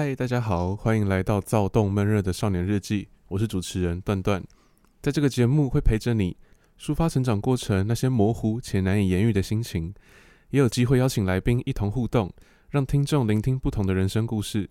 [0.00, 3.08] 嗨，大家好，欢迎来到躁动闷热的少年日记。
[3.26, 4.40] 我是主持人段段，
[5.02, 6.36] 在这个节目会陪着你
[6.78, 9.92] 抒发成长过程那些模糊且难以言喻的心情，
[10.50, 12.32] 也有机会邀请来宾一同互动，
[12.70, 14.70] 让听众聆听不同的人生故事。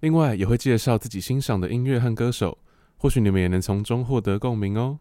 [0.00, 2.58] 另外，也会介绍自己欣赏的音乐和歌手，
[2.98, 4.98] 或许你们也能从中获得共鸣哦。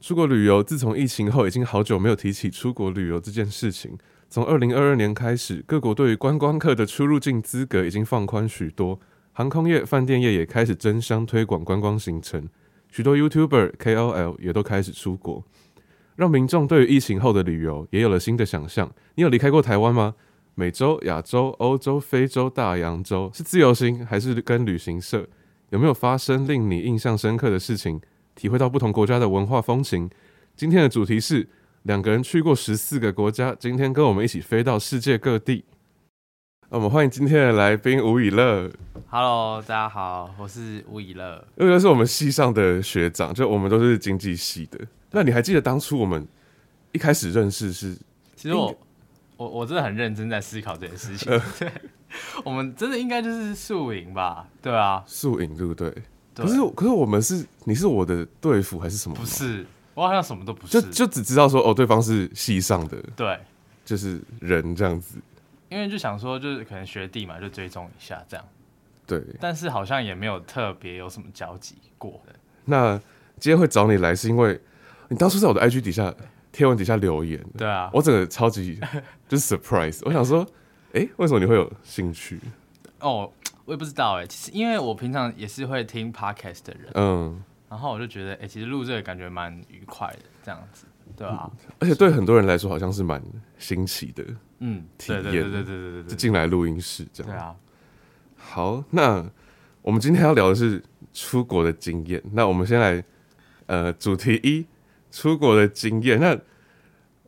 [0.00, 3.98] 出国旅游，自从疫情后，已经好久没有提起出国旅游这件事情。
[4.28, 8.98] 从二零二二年开始，各国对于观光客的出入境资格已经放宽许多，
[9.32, 12.48] 航空业、饭店业也开始争相推广观光行程，
[12.90, 15.44] 许多 YouTuber、KOL 也都开始出国，
[16.16, 18.92] 让民众对于疫情后的旅游也有了新的想象。
[19.14, 20.16] 你有离开过台湾吗？
[20.56, 25.26] 美洲、亚洲、欧洲、非洲、大洋洲，是自由行还是跟旅行社？
[25.70, 28.00] 有没有发生令你印象深刻的事情？
[28.34, 30.10] 体会到不同国家的文化风情？
[30.56, 31.48] 今天的主题是。
[31.86, 35.64] 两个人去过十四个国家，今天跟我们一起飞到世界各地。
[36.68, 38.68] 我们欢迎今天的来宾吴以乐。
[39.06, 41.46] Hello，大家好，我是吴以乐。
[41.56, 44.80] 以乐是我们系上的学长，就我们都是经济系的。
[45.12, 46.26] 那你还记得当初我们
[46.90, 47.96] 一开始认识是？
[48.34, 48.76] 其实我
[49.36, 51.40] 我我真的很认真在思考这件事情。
[52.44, 54.48] 我们真的应该就是宿营吧？
[54.60, 55.88] 对啊，宿营对不对？
[56.34, 59.14] 对，可是可是我们是你是我的队服还是什么？
[59.14, 59.64] 不是。
[59.96, 63.40] 我好像什么都不是，就就只知道说哦，对方是系上的，对，
[63.82, 65.18] 就是人这样子。
[65.70, 68.46] 因为就想说，就是可能学弟嘛，就追踪一下这样。
[69.06, 72.20] 对，但是好像也没有特别有什么交集过。
[72.66, 73.00] 那
[73.40, 74.60] 今天会找你来，是因为
[75.08, 76.14] 你当初在我的 IG 底下
[76.52, 78.78] 贴文底下留言，对啊，我整个超级
[79.26, 80.00] 就是 surprise。
[80.04, 80.46] 我想说，
[80.92, 82.38] 哎、欸，为什么你会有兴趣？
[83.00, 83.32] 哦，
[83.64, 84.26] 我也不知道哎。
[84.26, 87.42] 其实因为我平常也是会听 podcast 的人，嗯。
[87.76, 93.22] 然后我就觉得，哎、欸，其实录这个感觉蛮愉快的，这样子，对啊、嗯，而且对很多人来说，好像是蛮
[93.58, 94.24] 新奇的，
[94.60, 97.30] 嗯，体验，对对对对对对，就进来录音室这样。
[97.30, 97.54] 对啊。
[98.34, 99.22] 好，那
[99.82, 100.82] 我们今天要聊的是
[101.12, 102.22] 出国的经验。
[102.32, 103.04] 那我们先来，
[103.66, 104.64] 呃，主题一，
[105.10, 106.18] 出国的经验。
[106.18, 106.34] 那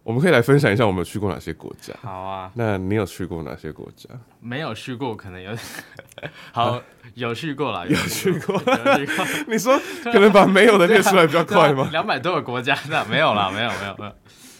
[0.08, 1.92] 我们可以来分享一下我们有去过哪些国家。
[2.00, 4.08] 好啊，那你有去过哪些国家？
[4.40, 5.54] 没有去过，可能有。
[6.50, 6.82] 好，啊、
[7.12, 8.58] 有去过啦，有去过。
[9.46, 11.90] 你说可能把没有的列出来比较快吗？
[11.92, 14.12] 两百、啊、多个国家，那没有啦，没有，没有，没有。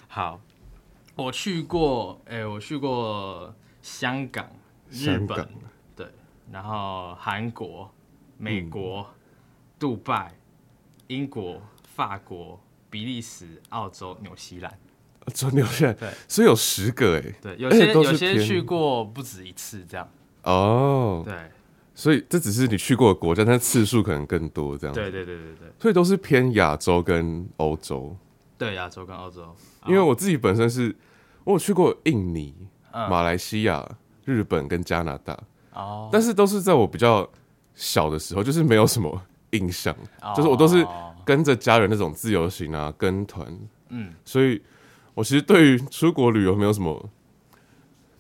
[0.07, 0.39] 好，
[1.15, 4.47] 我去过，哎、欸，我去过香港、
[4.91, 5.49] 日本，港
[5.97, 6.07] 对，
[6.53, 7.91] 然后韩国、
[8.37, 9.07] 美国、嗯、
[9.79, 10.31] 杜拜、
[11.07, 12.61] 英国、法国、
[12.91, 14.79] 比利时、澳洲、纽西兰。
[15.31, 20.09] 中纽西兰，对，所以有十个哎，对，有些有些去过不止一次这样。
[20.45, 21.35] 哦，对，
[21.95, 24.95] 所以这只是你去过的国家，但次数可能更多这样。
[24.95, 28.17] 对对对对对，所以都是偏亚洲跟欧洲。
[28.57, 29.55] 对，亚洲跟欧洲。
[29.87, 30.95] 因为我自己本身是，
[31.45, 32.55] 我有去过印尼、
[32.93, 33.87] 马来西亚、
[34.25, 35.39] 日本跟加拿大。
[35.75, 36.09] 哦。
[36.11, 37.29] 但是都是在我比较
[37.75, 39.95] 小的时候，就是没有什么印象，
[40.35, 40.87] 就是我都是
[41.27, 43.47] 跟着家人那种自由行啊，跟团。
[43.91, 44.63] 嗯，所以。
[45.19, 47.11] 我其实对于出国旅游没有什么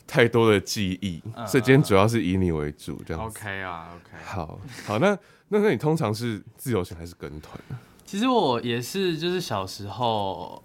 [0.04, 3.38] 太多的记忆，嗯、所以今天主要是以你为主这样子。
[3.38, 4.24] OK 啊，OK。
[4.24, 5.16] 好，好，那
[5.46, 7.56] 那 那你通常是自由行还是跟团？
[8.04, 10.60] 其实我也是，就是小时候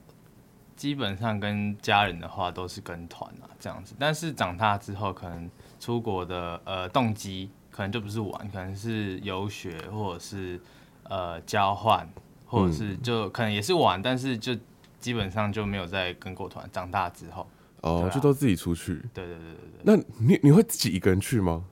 [0.76, 5.48] 基本上跟家人的话都是跟团啊这样子，但是长大之后可能
[5.80, 10.60] 出国的呃动机可能就不是玩，可能是游学或者是
[11.04, 12.10] 呃交换，
[12.48, 14.58] 或者是就可能也是玩，嗯、但是就。
[15.03, 16.68] 基本上就没有再跟过团。
[16.72, 17.46] 长大之后，
[17.81, 18.96] 哦，啊、就都自己出去。
[19.14, 19.81] 对对对对对。
[19.84, 21.66] 那你你会自己一个人去吗？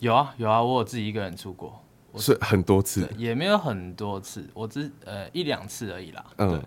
[0.00, 1.80] 有啊有啊，我有自己一个人出过，
[2.16, 6.24] 是很多次，也没有很多次，我只呃一两次而已啦。
[6.38, 6.60] 嗯，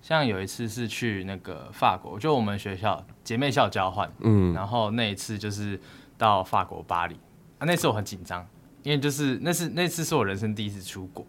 [0.00, 5.80] 像有一次是去那个法国，就我们学校姐妹校交换，嗯，然后那一次就是
[6.16, 7.16] 到法国巴黎
[7.58, 8.46] 啊，那次我很紧张，
[8.84, 11.26] 因为就是那是那次是我人生第一次出国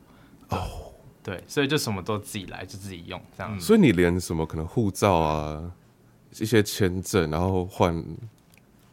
[0.49, 0.91] 哦。
[1.25, 3.59] 对，所以就什么都自己来，就自己用这样。
[3.59, 5.71] 所以你连什么可能护照啊，
[6.39, 8.05] 一些签证，然后换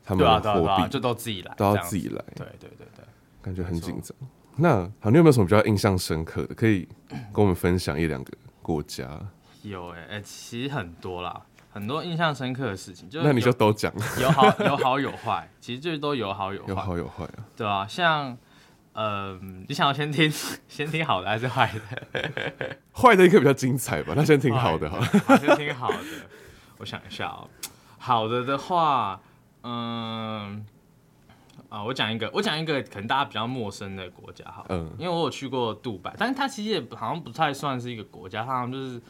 [0.03, 2.25] 他们的货币，就都自己来，都要自己来。
[2.35, 3.05] 对对对对，
[3.43, 4.17] 感觉很紧张。
[4.57, 8.33] 那好，你有没有什么比较印象深刻的，可以跟我们分享一两个
[8.63, 9.07] 国家？
[9.61, 11.39] 有哎哎，其实很多啦，
[11.71, 13.11] 很多印象深刻的事情。
[13.11, 17.45] 就那你就都讲，有好有好有坏，其实就是都有好有坏，有好有坏啊。
[17.55, 18.39] 对啊，像。
[18.95, 20.31] 嗯、呃，你想要先听
[20.69, 21.73] 先听好的还是坏
[22.13, 22.77] 的？
[22.93, 24.13] 坏的一个比较精彩吧。
[24.17, 25.05] 那先听好的好了。
[25.25, 25.99] 好，先听好的。
[26.79, 27.49] 我想一下哦，
[27.99, 29.21] 好的的话，
[29.63, 30.67] 嗯，
[31.69, 34.65] 啊，我讲一个，我讲一个可能大家比较陌生的国家哈。
[34.69, 34.91] 嗯。
[34.99, 39.01] 因为我有去过杜拜，但是它其实也好像不太算是一个国家，它好像就是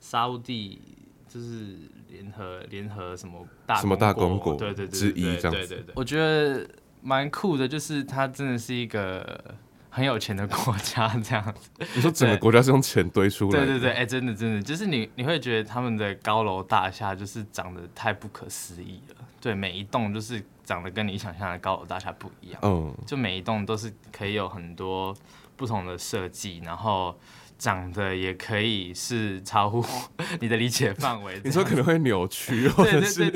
[0.00, 0.80] 沙乌地，
[1.28, 1.76] 就是
[2.08, 5.50] 联合联合什么大什么大公国对对对之一这样子。
[5.50, 6.66] 对对对，我觉得。
[7.06, 9.54] 蛮酷的，就是它真的是一个
[9.88, 11.70] 很有钱的国家 这样子。
[11.94, 13.64] 你说整个国家是用钱堆出来的？
[13.66, 19.16] 对对对，哎、欸，真的真的，就是你你会觉得他们的高楼大厦就是长得太不可思议了。
[19.40, 22.60] 对，每一栋就是长得跟你想象的高楼大厦不一样。
[22.64, 25.16] 嗯，就每一栋都是可以有很多
[25.56, 27.16] 不同的设计，然后。
[27.58, 29.84] 长得也可以是超乎
[30.40, 31.40] 你的理解范围。
[31.44, 33.32] 你说可能会扭曲，或者是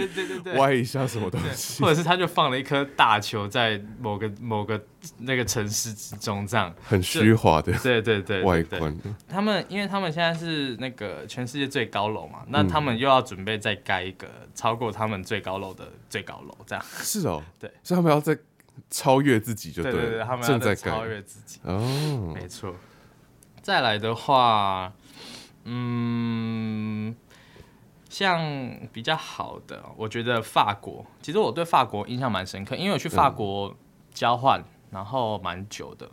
[0.57, 4.81] 歪一下什么东西，或者是他就放了一颗大球在某个某个
[5.19, 7.73] 那个城市之中，这样很虚华的。
[7.79, 8.97] 对对对，外观。
[9.29, 16.85] 他们因为他们现在是那个全世界最高楼嘛，那他们又要准备再盖一个超过他们最高楼的最高楼，这样。
[16.99, 18.37] 是哦，对，所以他们要再
[18.91, 21.59] 超越自己，就对，对对，他们要再超越自己。
[21.63, 22.75] 哦，没错。
[23.63, 24.93] 再来的话，
[25.65, 27.15] 嗯，
[28.09, 28.41] 像
[28.93, 33.77] 比较好的，我觉得法国，其实我对法国印象蛮深刻，因为我去法国
[34.13, 36.09] 交换，然后蛮久的。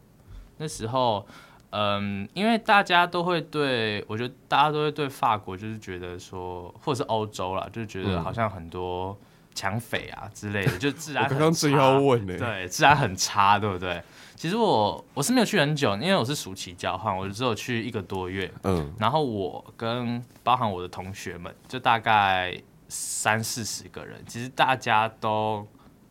[0.58, 1.26] 那时候，
[1.70, 9.18] 嗯，因为大家都会对，我觉得大家都会对法国就是觉得说，或者是欧洲啦，就是觉得好像很多
[9.56, 11.24] 抢匪啊之类的，就治安。
[11.24, 14.02] 我刚刚正要问呢，对，治安很差，对不对？
[14.38, 18.50] 其实我我是没有去很久，因为我是暑期交换，我只有去一个多月。
[18.64, 22.56] 嗯，然后我跟包含我的同学们，就大概
[22.88, 25.68] 三四十个人，其实大家都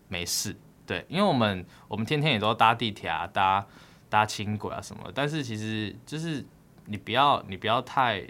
[0.09, 0.57] 没事。
[0.85, 3.65] 对，因为我们我们天天也都搭地铁啊，搭
[4.11, 5.05] 搭轻轨啊什么。
[5.15, 6.45] 但是其实就是
[6.87, 8.27] 你不要你不要太，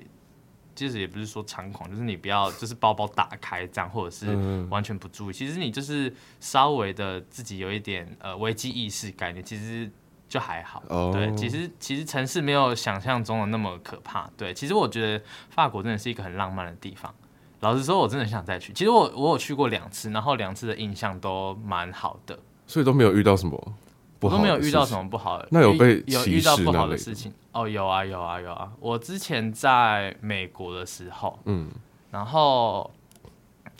[0.76, 4.36] 其实也不是说猖狂，就是你不要就是包包打开这样，或者是
[4.68, 5.32] 完全不注意。
[5.32, 9.90] 其实你就是稍微的自己有一点呃危机意识概念，其实
[10.28, 10.82] 就还好。
[11.12, 14.30] 对，其实其实城市没有想象中的那么可怕。
[14.36, 17.12] 对，其实我觉得法国真的是一个很浪漫的地方。
[17.60, 18.72] 老实说，我真的想再去。
[18.74, 22.38] 其实我我有去过两次，然后两次的印象都蛮好的。
[22.66, 23.74] 所以都没有遇到什么。
[24.20, 28.70] 我都没有遇到什么不好的，那有被有遇到不好的事情哦，有啊有啊有啊！
[28.80, 31.70] 我之前在美国的时候，嗯，
[32.10, 32.90] 然后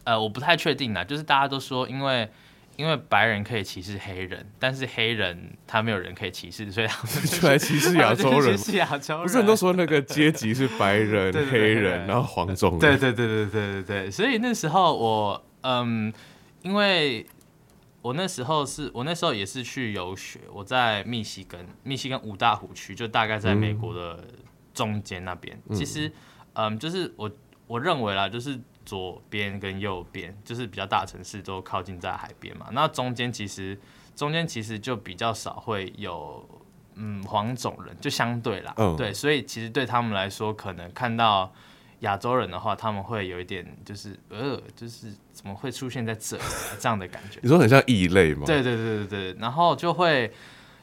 [0.05, 2.29] 呃，我不太确定啦，就是大家都说，因为
[2.77, 8.57] 因为白人可以歧视黑人，但是黑人他没有人可以歧视，所以他们就来 歧视亚洲人。
[8.57, 12.81] 歧视亚洲人，不是很多说那个阶级是白人、 黑人，然后黄种人。
[12.81, 16.13] 对对对对对对对，所以那时候我嗯，
[16.63, 17.27] 因为。
[18.07, 24.25] 我那时候是我那时候也是去游学，我在密西根，密西根五大湖区，就大概在美国的
[24.73, 25.61] 中间那边。
[25.69, 26.13] 嗯、其实，
[26.53, 27.29] 嗯，就是我
[27.67, 32.69] 我认为啦，就是左边跟右边，就是比较大城市都靠近在海边嘛。
[32.71, 33.77] 那中间其实
[34.15, 36.49] 中间其实就比较少会有
[36.95, 41.53] 嗯黄种人，就相对啦，嗯、对，所以其实对他们来说，可能看到。
[42.01, 46.39] 亚洲人的话，他们会有一点就是呃，就是怎么会出现在这
[46.79, 47.41] 这样的感觉？
[47.43, 48.43] 你说很像异类吗？
[48.45, 50.31] 对对对对对，然后就会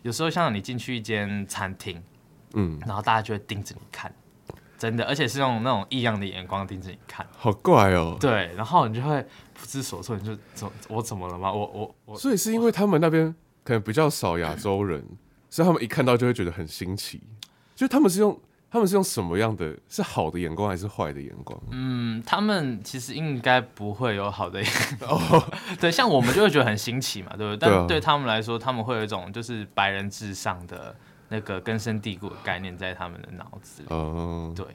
[0.01, 2.01] 有时候像你进去一间餐厅，
[2.54, 4.13] 嗯，然后大家就会盯着你看，
[4.77, 8.18] 真的，而且是用那种异样的眼光盯着你看，好怪哦。
[8.19, 9.21] 对，然后你就会
[9.54, 11.54] 不知所措，你就怎我怎么了吗？
[11.54, 13.33] 我我我，所以是因为他们那边
[13.64, 15.06] 可能比较少亚洲人，
[15.49, 17.21] 所以他们一看到就会觉得很新奇，
[17.76, 18.40] 就他们是用。
[18.73, 19.77] 他们是用什么样的？
[19.87, 21.61] 是好的眼光还是坏的眼光？
[21.69, 25.11] 嗯，他们其实应该不会有好的眼光。
[25.11, 25.47] 哦，
[25.80, 27.69] 对，像我们就会觉得很新奇嘛，对不对？
[27.69, 30.95] 但对他们来说，他们会有一种就是白人至上的
[31.30, 33.87] 那个根深蒂固的概念在他们的脑子里。
[33.92, 34.65] 哦，对，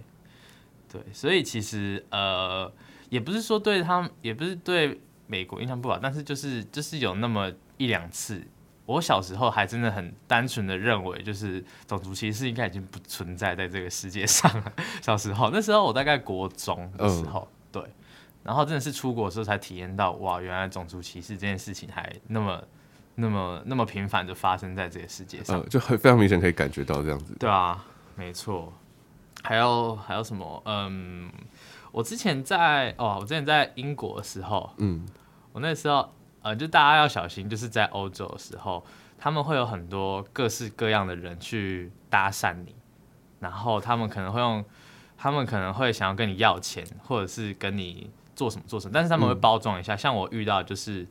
[0.92, 2.72] 对，所以其实呃，
[3.08, 8.46] 也不是说对他们，也不是对美国印象不好，但是就是就是有那么一两次。
[8.88, 14.72] 我小时候还真的很单纯的认为，就是种族歧视应该已经不存在在这个世界上了。
[15.02, 17.82] 小时候那时候我大概国中的时候，嗯、对，
[18.42, 22.64] 然后真的是出国的时候才体验到，哇，原来种族歧视这件事情还那么、
[23.16, 27.36] 那么、那么频繁的发生在这个世界上，嗯、就很非常明显可以感觉到这样子。
[27.38, 27.84] 对啊，
[28.16, 28.72] 没错。
[29.42, 30.62] 还有还有什么？
[30.64, 31.30] 嗯，
[31.92, 35.06] 我之前在哦，我之前在英国的时候，嗯，
[35.52, 36.10] 我那时候。
[36.48, 38.82] 呃，就大家要小心，就是在欧洲的时候，
[39.18, 42.74] 他们会有很多各式各样的人去搭讪你，
[43.38, 44.64] 然后他们可能会用，
[45.18, 49.94] 他们可能会想要跟你要钱，或者是跟你做什么做什么，但是他们会包装一下。
[49.94, 51.06] 嗯、像我遇到就是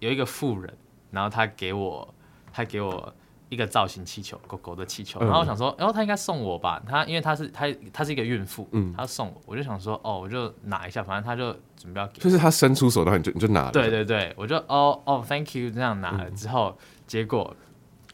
[0.00, 0.76] 有一个富人，
[1.10, 2.14] 然后他给我，
[2.52, 3.14] 他给我。
[3.48, 16.12] 一个造型气球，狗狗的气球，然后我想说，然后他应该送我吧，他因为他是他他是一个孕妇，嗯，他送我，我就想说，哦，我就拿一下，反正他就准备要给，就是他伸出手，然后你就你就拿了，对对对，我就哦哦，thank you，这样拿。
[16.12, 16.76] 了之后，
[17.06, 17.56] 结果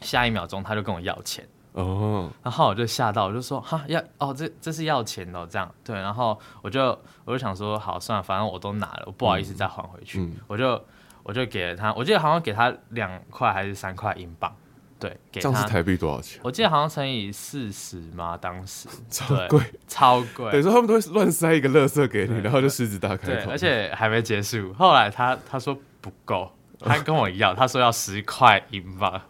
[0.01, 10.81] 下一秒钟他就跟我要钱，哦，然后我就吓到，我就说哈要哦这这是要钱哦这样，对，然后我就我就想说好算了，反正我都拿了，我不好意思再还回去，我就。
[11.27, 14.55] 我就给了他，我记得好像给他两块还是三块英镑，
[14.99, 15.49] 对，给他。
[15.49, 16.39] 这样是台币多少钱？
[16.43, 20.51] 我记得好像乘以四十嘛，当时超贵，超贵。
[20.51, 23.43] 等于说他们都会乱塞一个垃圾给你，然后就狮子大开口。
[23.43, 26.49] 对，而且还没结束，后来他他说不够，
[26.79, 29.21] 他跟我一样，他说要十块英镑，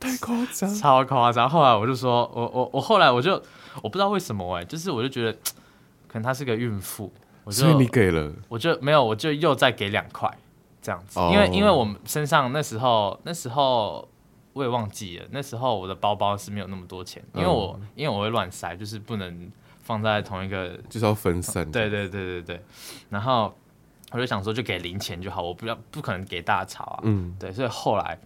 [0.00, 1.48] 太夸张，超夸张。
[1.48, 3.40] 后来我就说，我我我后来我就
[3.82, 5.32] 我不知道为什么哎、欸，就是我就觉得
[6.08, 7.12] 可能她是个孕妇，
[7.48, 10.28] 所以你给了，我就没有，我就又再给两块。
[10.84, 14.08] 这样子，因为因为我们身上那时候那时候
[14.52, 19.50] 我也忘记了，那时候我的包包是没有那么多钱，因为我因为我会乱塞，就是不能
[19.82, 21.70] 放在同一个，就是要分散。
[21.70, 22.64] 对对对对对，
[23.10, 23.54] 然后
[24.10, 28.18] 我就想说就给零钱就好，我不要不可能给大钞啊，嗯，对，所以后来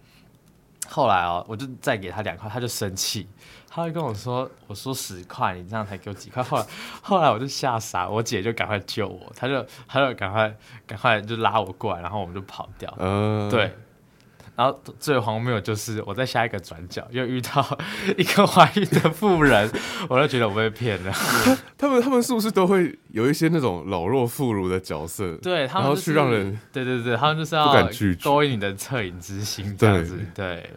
[0.89, 3.27] 后来哦，我就再给他两块，他就生气。
[3.69, 6.65] 他会跟我说：“我说十块，你这样才给我几块。”后来，
[7.01, 10.55] 后来我就吓傻，我姐就赶快救我，他就他就赶快
[10.87, 12.91] 赶快就拉我过来，然后我们就跑掉。
[12.97, 13.71] 嗯，对。
[14.57, 17.79] 然后最荒谬就是我在下一个转角又遇到
[18.17, 19.71] 一个怀孕的妇人，
[20.09, 21.13] 我就觉得我被骗了。
[21.77, 25.37] 他们他们是不是都会有一些那种老弱妇孺的角色？
[25.37, 27.87] 对，他们、就是、然后去让人对对对，他们就是要
[28.23, 30.55] 勾引你的恻隐之心这样子，对。
[30.55, 30.71] 对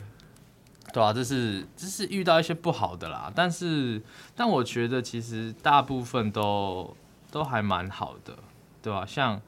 [0.93, 4.03] 对啊，这是这是遇到一些不好的啦，但是
[4.35, 6.97] 但我觉得其实大部分都
[7.31, 8.35] 都还蛮好的，
[8.83, 9.07] 对吧？
[9.07, 9.41] 像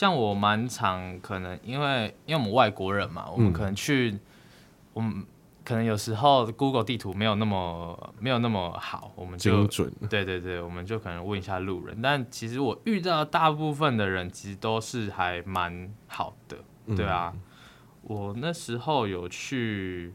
[0.00, 4.20] 像我蛮常可能因为因为我们外国人嘛，我们可能去，嗯、
[4.94, 5.26] 我们
[5.62, 9.66] 可能有时候 Google 地图没有那么没有那么好，我们就
[10.08, 12.00] 对对对，我们就可能问一下路人。
[12.00, 16.56] 但其实我遇到大部分的人其实都是还蛮好的，
[16.96, 17.30] 对啊。
[17.34, 17.42] 嗯、
[18.04, 20.14] 我那时候有去。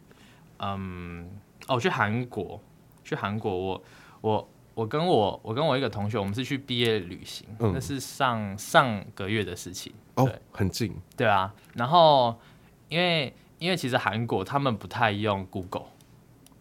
[0.57, 1.29] 嗯，
[1.67, 2.59] 哦，去韩国，
[3.03, 3.83] 去韩国，我
[4.21, 4.49] 我我
[4.83, 12.35] 跟我我跟我一个同学，我们是去毕业旅行，嗯、那是上上个月的事情，对，哦，很近，对啊，然后
[12.89, 15.85] 因为因为其实韩国他们不太用 Google，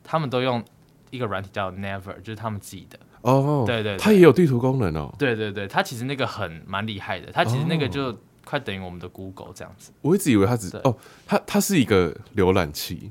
[0.02, 0.62] 他们都用
[1.08, 10.78] 一个软体叫 Never，就是他们自己的，哦，对，对对，它也有地图功能哦，对对对，它其实那个很蛮厉害的，它其实那个就快等于我们的 Google 这样子，我一直以为它只对。
[10.82, 10.94] 哦，
[11.26, 13.10] 它它是一个浏览器。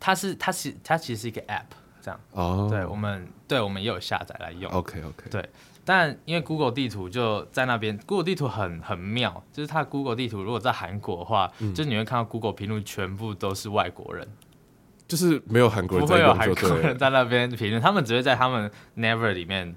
[0.00, 1.64] 它是它是它其实是一个 app，
[2.08, 2.20] 这样。
[2.32, 2.70] 哦，oh.
[2.70, 4.70] 对我们对我们也有下载来用。
[4.72, 5.46] OK OK，对，
[5.84, 14.26] 但因为 Google 地图就在那边，Google 地图很很妙，就是它 Google 地图如果在韩国的话，嗯、就是你会看到 Google 评论全部都是外国人，
[15.06, 19.76] 就是没有韩国人，不会有韩国人在那边评论，他们只会在他们 Never 里面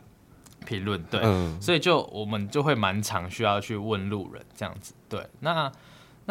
[0.66, 5.70] 评论，对，嗯、所以就我们就会蛮常需要去问路人这样子，对，那。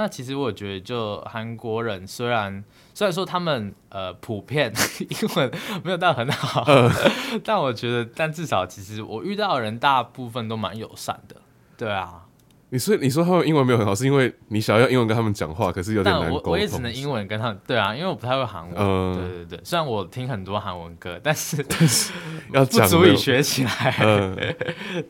[0.01, 2.65] 那其实我觉得，就韩国人虽然
[2.95, 4.73] 虽然说他们呃普遍
[5.11, 5.51] 英文
[5.85, 6.91] 没有到很好，呃、
[7.45, 11.37] 但我觉得，但至少其实我遇到的人大部分都蛮友善的。
[11.77, 12.23] 对啊，
[12.71, 16.45] 你说你说他们英文没有很好，是因为你想要用英文跟他们讲话，可是有点难沟通。
[16.47, 17.61] 我我也只能英文跟他们。
[17.67, 18.75] 对啊，因为我不太会韩文。
[18.75, 22.11] 呃、对对对，虽然我听很多韩文歌，但是但是
[22.55, 23.95] 要不足以学起来。
[24.01, 24.35] 呃、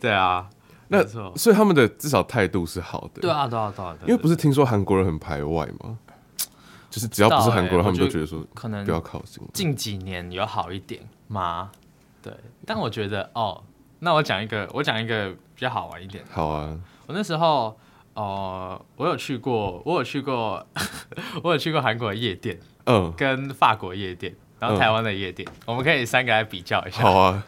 [0.00, 0.50] 对啊。
[0.92, 1.06] 那
[1.36, 3.22] 所以他们的至少态度是好的。
[3.22, 3.96] 对啊，对啊，对啊。
[4.02, 5.96] 因为不是听说韩国人很排外吗？
[6.90, 9.40] 就是只要不是韩国人，他们都觉得说可能不要靠近。
[9.54, 11.70] 近几年有好一点吗？
[12.20, 12.32] 对，
[12.66, 13.62] 但我觉得哦，
[14.00, 16.24] 那我讲一个，我讲一个比较好玩一点。
[16.30, 16.76] 好啊。
[17.06, 17.78] 我那时候
[18.14, 20.66] 哦，我有去过，我有去过，
[21.44, 24.34] 我有去过韩国的夜店，嗯，跟法国夜店。
[24.58, 27.02] 然后台湾的夜店，嗯、我们可以三个来比较一下。
[27.02, 27.42] 好啊，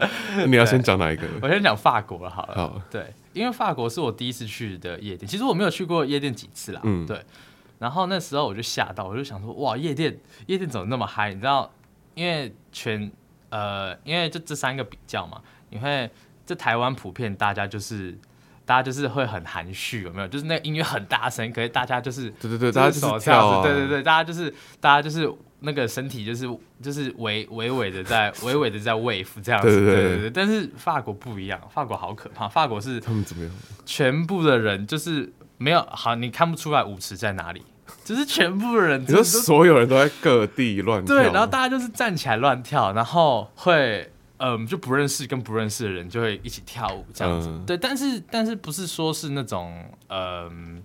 [0.47, 1.27] 你要 先讲哪一个？
[1.43, 2.55] 我先讲法国好了。
[2.55, 6.81] 好，对，因为法国是我第一次去的夜店，其实我没有去过夜店几次啦。
[6.85, 7.25] 嗯，对。
[7.79, 11.33] 然后那时候我就吓到，我就想说，哇，夜店夜店怎么那么嗨？
[11.35, 11.71] 你知道，
[12.15, 13.11] 因为全
[13.51, 16.11] 呃，因为就这三个比较嘛，你会
[16.45, 18.17] 在台湾普遍大家就是
[18.65, 20.29] 大家就是会很含蓄，有没有？
[20.29, 25.33] 就是那个音乐很大声，可是大家就是对对对，大家就是跳、啊，对对对，大家就是大家就是。
[25.63, 26.47] 那个身体就是
[26.83, 30.31] 就是微微微的在 微微的在 wave 这样子，对对对。
[30.31, 32.49] 但是法国不一样，法国好可怕。
[32.49, 33.53] 法国是他们怎么样？
[33.87, 37.63] 全部的人就是没有好，你看不出来舞池在哪里，
[38.05, 47.77] 就是全部的人，你说所有人都在各地乱跳，对，然后大家就是站起来乱跳，然后会嗯就不认识跟不认识的人就会一起跳舞这样子，嗯、对。
[47.77, 50.83] 但是但是不是说是那种嗯。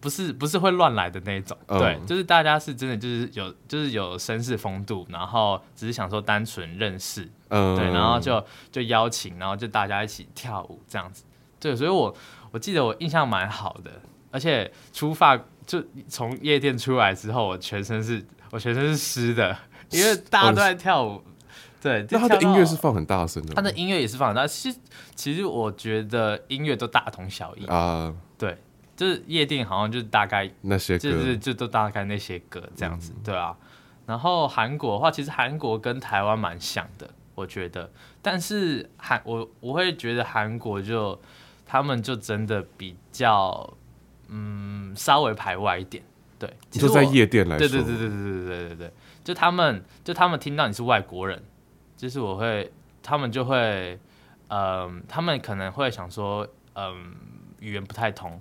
[0.00, 11.24] 不是不是会乱来的那种，嗯、对，就是大家是真的就是有就是有绅士风度，然后只是想说单纯认识，嗯、对，然后就就邀请，然后就大家一起跳舞这样子，
[11.58, 12.14] 对，所以我
[12.52, 13.90] 我记得我印象蛮好的，
[14.30, 15.36] 而且出发
[15.66, 19.56] 就从夜店出来之后，我全身是我全身是湿的，
[19.90, 21.34] 因为大家都在跳舞，嗯、
[21.82, 24.78] 对，那他的音乐是放很大声的，他的音乐也是放很大，其实
[25.16, 27.66] 其实我觉得音乐都大同小异。
[27.66, 28.56] 啊，对。
[28.98, 33.56] 就是夜店好像就是大概那些歌，就是就都大概那些歌这样子，嗯、对啊。
[34.06, 37.88] 然后韩国的话，其实韩国跟台湾蛮像的，我觉得。
[38.20, 41.16] 但是韩我我会觉得韩国就
[41.64, 43.72] 他们就真的比较
[44.26, 46.02] 嗯稍微排外一点，
[46.36, 46.52] 对。
[46.68, 51.40] 就在夜店来说，对对对对对对对对对，就他们就他们听到你是外国人，
[51.96, 53.96] 就是我会他们就会
[54.48, 56.96] 嗯、呃，他们可能会想说嗯、呃、
[57.60, 58.40] 语言不太通。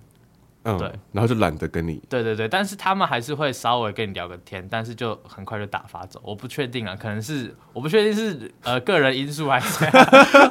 [0.67, 2.01] 嗯，对，然后就懒得跟你。
[2.09, 6.19] 对对对，但是他们还是会稍微跟你聊个天，但是就很快就打发走。
[6.23, 10.05] 我不确定啊，可能是我不确定是呃个人因素还是怎样，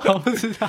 [0.14, 0.66] 我不知道。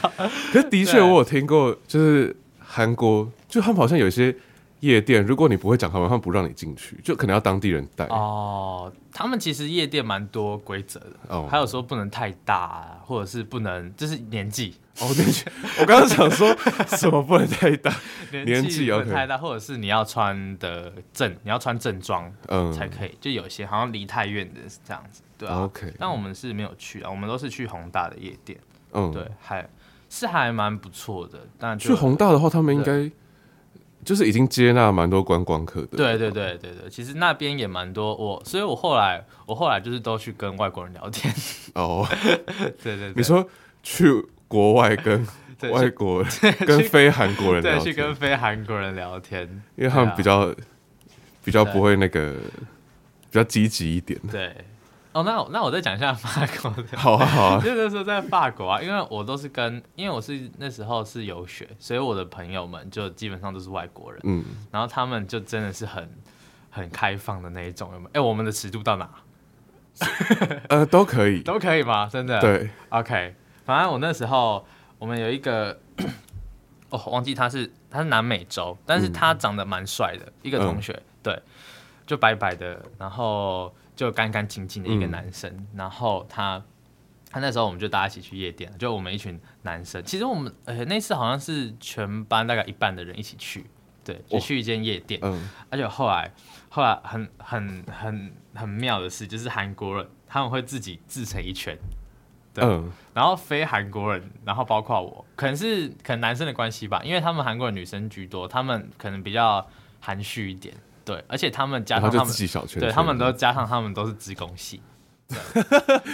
[0.51, 4.35] 可是的确我有听过，就是韩国，就他们好像有些。
[4.81, 8.05] 夜店，如果你不会讲韩文，他们不让你进去，就可能要当地人带。
[8.05, 14.75] 哦，他们其实夜店蛮多规则的，哦，还有说不能太大，啊，或者是不能，就是年纪。
[14.99, 15.45] 哦，年纪，
[15.79, 16.55] 我刚刚想说
[16.97, 17.93] 什么不能太大，
[18.31, 23.15] 年纪不能太大，或者是你要穿的正，你要穿正装，嗯，才可以。
[23.21, 25.61] 就有些好像离太远的是这样子，对啊。
[25.63, 28.59] OK，但我们是没有去啊，我们都是去宏大的夜店。
[28.91, 29.67] 嗯，对，还
[30.09, 31.39] 是还蛮不错的。
[31.59, 33.11] 但去宏大的话，他们应该。
[34.07, 35.97] 就是已经接纳蛮多观光客的。
[35.97, 41.33] 对对对对对，其实那边也蛮多我，所以我后来我后来就是都去跟外国人聊天。
[41.75, 42.07] 哦，
[42.81, 43.45] 对对对，你说
[43.83, 45.27] 去国外跟
[45.73, 46.23] 外国
[46.65, 49.43] 跟非韩国人聊天，对，去跟非韩国人聊天，
[49.75, 50.55] 因为他们比较
[51.43, 52.33] 比较不会那个
[53.29, 54.17] 比较积极一点。
[54.31, 54.55] 对。
[55.17, 56.95] 哦，那那我再讲一下法国的。
[56.95, 57.61] 好啊，好啊。
[57.65, 64.21] 就那时候在法国啊，因为我都是跟，因为我是那时候是游学，所以我的朋友们就基本上都是外国人。
[64.25, 64.45] 嗯。
[64.69, 66.07] 然后他们就真的是很
[66.69, 68.11] 很开放的那一种，有没有？
[68.13, 69.09] 哎，我们的尺度到哪？
[70.69, 72.05] 呃，都可以， 都可以吗？
[72.05, 72.39] 真的？
[72.39, 72.69] 对。
[72.89, 73.33] OK，
[73.65, 74.63] 反正我那时候
[74.99, 75.79] 我们有一个，
[76.91, 81.41] 哦，忘记他是他是南美洲，但是他长得蛮帅的、嗯、一个同学，嗯、对，
[82.05, 83.73] 就白白的，然后。
[83.97, 86.63] 就干干净净的一个男生，嗯、然后他
[87.29, 90.01] 他那时候我们就大家一起去夜店，就我们一群男生。
[90.03, 93.65] 其实我们呃那次好像是全班大概一半的人一起去，
[94.05, 95.19] 对，就去一间夜店。
[95.23, 96.31] 嗯，而且后来
[96.69, 101.75] 后来很很很很妙的事，就是韩国人他们会自己自成一圈，
[102.53, 109.67] 对，嗯、然后非韩国人，然后包括我，可能是可能男生的关系吧，因为他们韩国人女生居多，他们可能比较
[109.99, 110.73] 含蓄一点。
[111.07, 112.33] 对，而且他们加上他们，
[112.81, 114.81] 对，他们都加上他们都是职工系，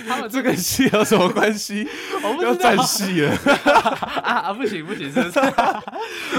[0.08, 1.88] 他们这个系有什么关系？
[2.24, 3.36] 我不要站系了
[4.22, 4.54] 啊啊！
[4.54, 5.42] 不行不行，是不是？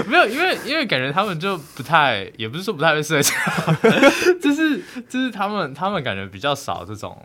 [0.07, 3.33] 没有，因为因为感觉他们就不太，也不是说不太会社交，
[4.41, 7.21] 就是就是他们他们感觉比较少这种，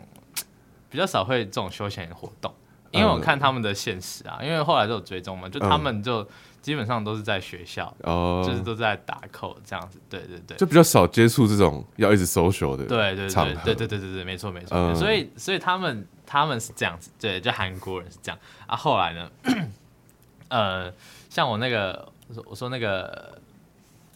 [0.89, 2.53] 比较少会这种休闲活动。
[2.91, 6.27] 因为我看他们的现实啊，因为后来都有追踪嘛，就他们就。
[6.61, 18.39] 基本上都是在学校，哦，就是都在打 code 这样子，对对对，就比较少接触这种要一直 social 的，对对对对对对对对，没错没错，嗯、所以所以他们他们是这样子，对，就韩国人是这样。
[18.67, 18.75] 啊。
[18.75, 19.31] 后来呢，
[20.49, 20.93] 呃，
[21.29, 23.41] 像我那个，我说我说那个，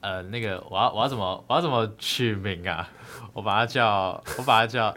[0.01, 2.87] 呃，那个我要我要怎么我要怎么取名啊？
[3.33, 4.95] 我把它叫我把它叫，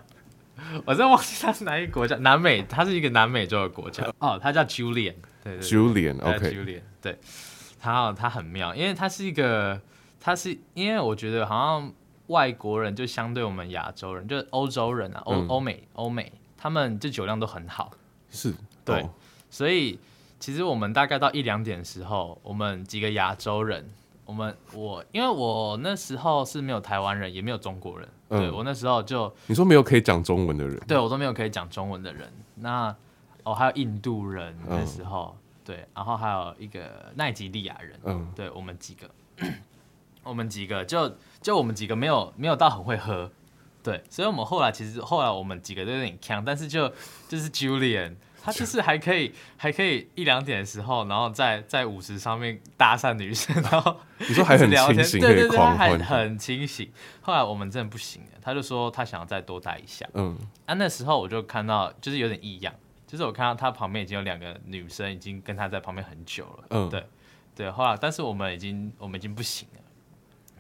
[0.85, 5.15] 我真忘记他是哪一个国家，南美，他是一个南美洲的国家，哦，他叫 Julian。
[5.61, 7.19] Julian，OK，Julian，对，
[7.81, 9.81] 他他很妙，因为他是一个，
[10.21, 11.93] 他是因为我觉得好像
[12.27, 17.91] 外国人就相对我们亚洲人，就是欧洲人啊，欧欧、嗯、美欧美，他们这酒量都很好，
[18.31, 18.53] 是，
[18.85, 19.11] 对，哦、
[19.49, 19.99] 所以
[20.39, 23.89] 其实我们大概到一两点的时候，我们几个亚洲人，
[24.25, 32.95] 我们我因为我那时候是没有台湾人，也没有中国人，嗯、对我那时候就你说没有可以讲中文的人，对我都没有可以讲中文的人，那。
[33.49, 39.11] 哦，还有印度人那时候，嗯、对，然后还有一个奈及利亚人，嗯，对我们几个，
[40.23, 43.31] 我们几个就就我们几个没有没有到很会喝，
[43.83, 46.93] 对，所以我们后来其实后来我们几个都有点呛，但是就
[47.27, 56.93] 就是 Julian，他就是 还可以还可以一两点的时候，然后在在舞池上面搭讪女生， 然后你说还很清醒，对对对，他还很清醒。
[57.23, 62.75] 后来我们真的不行了，他就说他想要再多待一下，嗯，啊那时候我就看到就是有点异样。
[63.09, 66.65] 就是我看到他旁边已经有两个女生，已经跟他在旁边很久了。
[66.69, 67.03] 嗯，对，
[67.57, 67.71] 对。
[67.71, 69.81] 后来，但是我们已经，我们已经不行了。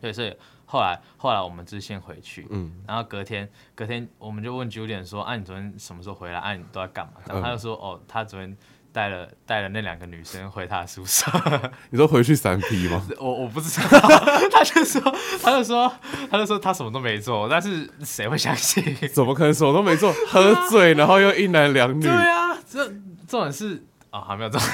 [0.00, 0.34] 对，所以
[0.64, 2.46] 后来，后来我们就先回去。
[2.48, 2.82] 嗯。
[2.86, 6.38] 然后隔天，隔天我们就问 Julian 说：“啊，你昨天什么时候回来？
[6.38, 8.56] 啊，你都在干嘛？”然后他就说：“哦，他昨天
[8.98, 11.30] 带了带了那两个女生回他的宿舍。
[11.90, 13.00] ”你说回去三 P 吗？
[13.20, 13.86] 我我不知道。
[14.50, 15.00] 他就说，
[15.40, 15.92] 他就说，
[16.28, 18.82] 他就说他什么都没做，但是谁会相信？
[19.14, 20.12] 怎么可能什么都没做？
[20.26, 22.02] 喝醉，然后又一男两女。
[22.02, 22.58] 对啊。
[22.68, 23.80] 这这种是
[24.10, 24.68] 啊，还没有这种，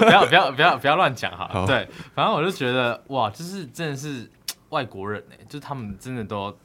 [0.00, 1.46] 不要不要不要不要乱讲哈。
[1.52, 4.30] 好对，反正我就觉得哇，就是真的是
[4.70, 6.56] 外国人呢、欸，就是他们真的都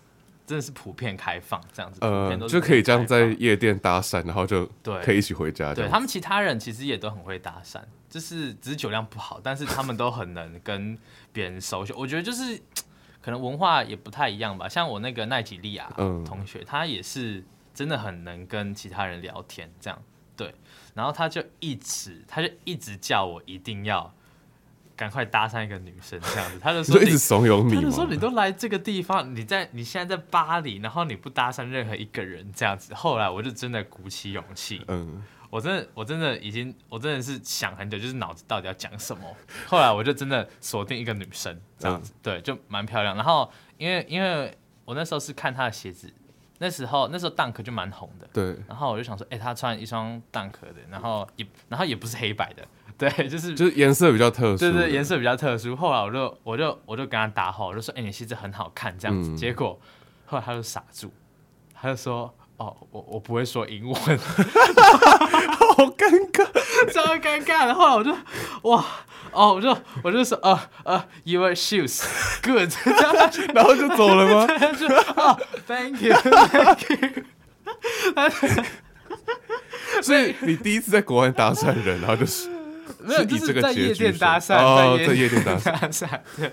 [0.45, 5.73] 真的是普遍开放这样子，呃，就可以这样在夜店搭讪，然后就对，可以一起回家。
[5.73, 10.97] 对，他们其他人其实也都很会搭讪，就是只是酒量不好，但是他们都很能跟
[11.33, 11.91] 别人熟悉。
[11.93, 12.61] 我觉得就是
[13.21, 14.69] 可能文化也不太一样吧。
[14.69, 15.91] 像我那个奈吉利亚
[16.25, 19.99] 同学，他也是真的很能跟其他人聊天，这样
[20.37, 20.53] 对。
[20.93, 24.13] 然后他就一直，他就一直叫我一定要。
[24.95, 32.93] 赶快搭上一个女生这样子，他就说一直怂恿你，他就说你都来这个地方，你在你现在在巴黎，然后你不搭上任何一个人这样子。
[32.93, 39.23] 后来我就真的鼓起勇气，嗯，我真的我真的已经我真的是想很久，就是脑子到底要讲什么。
[39.67, 43.15] 后来我就真的锁定一个女生这样子，嗯、对，就蛮漂亮。
[43.15, 46.09] 然后因为因为我那时候是看她的鞋子，
[46.59, 48.55] 那时候那时候 Dunk 就蛮红的，对。
[48.65, 52.65] 然后我就想说，哎、欸，她穿一双 Dunk 的，然后也然后也不是黑白的。
[52.97, 55.75] 对，就是就是颜色比较特殊，对对，颜色比较特殊。
[55.75, 59.31] 后来我就我就我就跟他搭好，我就说：“哎、欸，你鞋子很好看，这样子。
[59.31, 59.77] 嗯”结果
[60.25, 61.11] 后来他就傻住，
[61.73, 66.45] 他就说：“哦，我我不会说英文， 好尴尬，
[66.93, 68.15] 超尴尬。”然后来我就
[68.69, 68.85] 哇
[69.31, 72.01] 哦，我就我就说：“啊啊，Your shoes
[72.41, 72.71] good。”
[73.53, 74.47] 然后就走了吗？
[74.79, 74.87] 就
[75.21, 77.25] 哦，Thank you，Thank you。
[80.01, 82.54] 所以你第一次在国外搭讪人，然后就是。
[83.05, 86.19] 没有，就是在夜店搭讪，哦，在夜店搭讪。
[86.35, 86.51] 对，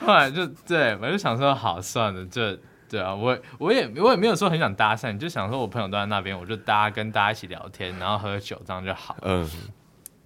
[0.00, 2.56] 后来就对，我就想说，好算了，就
[2.88, 9.16] 对啊，我我也我也没有说很想搭讪，就想说我朋友都在那边，我就大家跟大家一起聊天，然后喝酒，这样就好。
[9.22, 9.48] 嗯，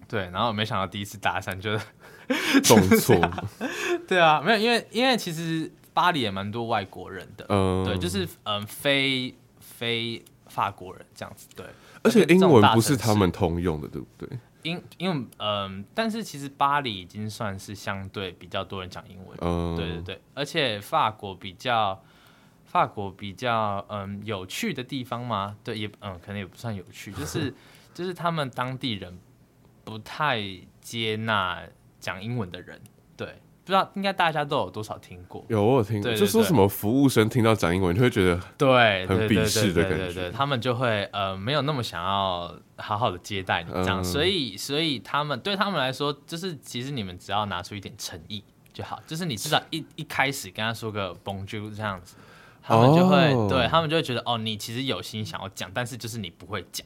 [0.07, 1.77] 对，然后没想到第一次搭讪就
[2.63, 3.15] 中错。
[4.07, 11.65] 对啊，没有，因为因为其实巴黎也蛮多外国人的，嗯，对，就是嗯，非非法国人这样子，对，
[12.03, 14.29] 而且英文不是他们通用的，对不对？
[14.63, 22.01] 因因为嗯，但是其实巴黎已经算是相对比较多人讲英文，嗯，对对对，而且法国比较
[22.65, 27.53] 法国比较嗯有趣的地方嘛，对，也嗯可能也不算有趣，就是
[27.93, 29.19] 就是他们当地人
[29.83, 30.41] 不太
[30.81, 31.61] 接纳
[31.99, 32.81] 讲英文的人，
[33.15, 33.41] 对。
[33.65, 35.43] 不知道应该大家都有多少听过？
[35.47, 52.15] 有我有听过，就说什么服务生听到讲英文就会觉得对很鄙视的感觉，对对对，他们就会呃没有那么想要好好的接待你这样，嗯、所以所以他们对他们来说，就是其实你们只要拿出一点诚意就好，就是你至少一一开始跟他说个 Bonjour 这样子，
[52.61, 56.85] 他们就会、哦、对他们就会觉得哦，你其实有心想要讲，但是就是你不会讲，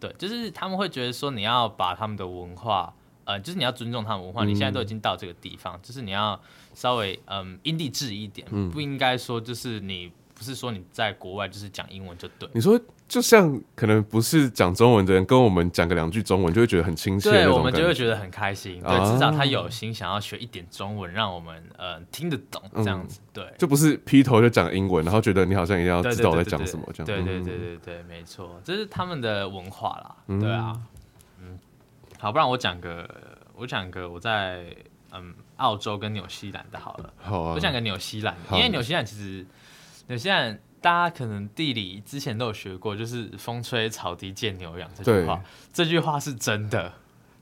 [0.00, 2.92] 对，就是他们会觉得说你要把他们的文化。
[3.28, 4.42] 呃，就是你要尊重他们文化。
[4.42, 6.40] 嗯、你现在都已经到这个地方，就是你要
[6.74, 12.48] 稍微嗯因地制宜一点，嗯、不应该说就是你不是说你在国外就是讲英文就对。
[12.54, 18.80] 你说就像可能不是讲中文的人跟我们讲个两句中文，就会觉得很亲切，对，我们就会觉得很开心。
[18.80, 23.20] 对，至少他有心想要学一点中文，让我们呃听得懂这样子。
[23.34, 27.06] 对，就不是劈头就讲英文，然后觉得你好像一定要知道我在讲什么这样。
[27.06, 30.38] 对对对对对，没错，这是他们的文化啦。
[30.40, 30.74] 对啊。
[32.18, 33.08] 好，不然我讲个，
[33.54, 34.66] 我讲个我在
[35.12, 37.12] 嗯澳洲跟纽西兰的好了。
[37.16, 37.54] 好啊。
[37.54, 39.46] 我讲个纽西兰，因为纽西兰其实
[40.08, 45.36] 纽西兰大家可能地理之前都有学过，就是风吹草低见牛羊这句话。
[45.36, 46.92] 对这句话是真的。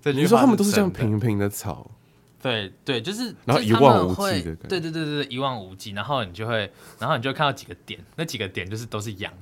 [0.03, 0.23] 这句话是真的。
[0.23, 1.91] 你说他们都是这样平平的草。
[2.43, 4.55] 对对，就是然后一望无际的。
[4.69, 5.91] 对对对对，一望无际。
[5.93, 9.33] 然后你就会，然后你就会看到几个点，那几个点就是都是羊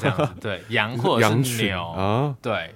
[0.00, 0.32] 这样子。
[0.40, 2.34] 对， 羊或者是牛啊。
[2.42, 2.74] 对，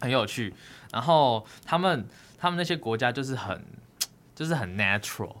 [0.00, 0.52] 很有趣。
[0.92, 2.06] 然后他们
[2.38, 3.62] 他们那些国家就是很
[4.34, 5.36] 就是很 natural。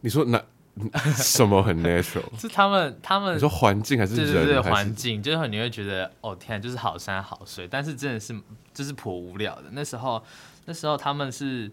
[0.00, 0.42] 你说那
[1.14, 2.24] 什么很 natural？
[2.40, 4.32] 是他们他们你说环境还是人？
[4.32, 8.34] 对对对，环境就是你会觉得哦天，就是好山好水，但是真的是
[8.72, 9.64] 就是颇无聊的。
[9.72, 10.22] 那时候
[10.64, 11.68] 那时候他们是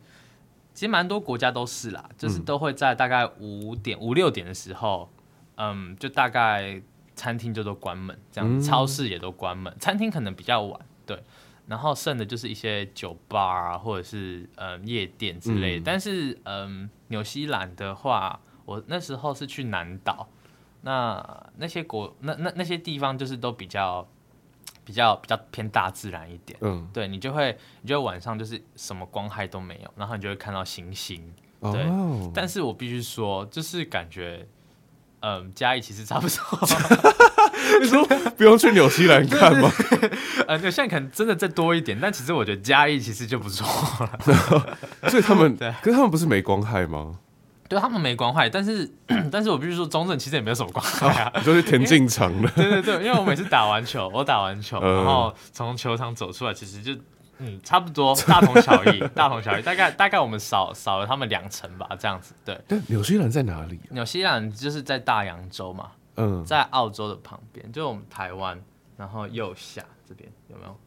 [0.74, 5.10] 其实蛮多国家都是啦，就是都会在大概五点五六点的时候，
[5.56, 6.82] 嗯，就大概
[7.16, 10.87] 餐厅就都关门，这样、嗯、超市也都关门，餐厅可能比较晚，对。
[11.68, 15.82] 然后剩的就是一些酒吧啊，或者是嗯夜店之类的。
[15.82, 20.28] 嗯、但是嗯，纽西兰的话，我那时候是去南岛，
[20.82, 24.08] 那那些国那那那些地方就是都比较
[24.86, 26.58] 比较比较偏大自然一点。
[26.62, 31.34] 嗯，对你就会你就会晚上就是什么光害都没有，然后你就会看到星星。
[31.60, 34.48] 对，哦、但是我必须说，就是感觉
[35.22, 36.38] 嗯嘉义其实差不多。
[37.82, 38.04] 你说
[38.38, 39.70] 不用去纽西兰看吗？
[40.48, 43.68] 呃，现在可能真的再多一点，但其实我觉得嘉义其实就不错
[44.06, 44.78] 了。
[45.10, 47.16] 所以他们，对可是他们不是没光害吗？
[47.68, 48.90] 对，他们没光害，但是，
[49.30, 52.50] 但是我必须说，中正其实也没有什么光害啊，就是田径场的。
[52.56, 56.94] 对对对，因为我每次打完球，我打完球，然后从球场走出来，其实就
[57.40, 62.34] 嗯，差不多， 大同小异，大同小异，大概大概我们少少了他们两成吧，这样子。
[62.44, 62.60] 对。
[62.68, 63.80] 但纽西兰在哪里？
[63.92, 68.60] 纽西兰就是在大洋洲嘛，嗯，在澳洲的旁边，就我们台湾，
[68.98, 70.78] 然后右下这边有没有？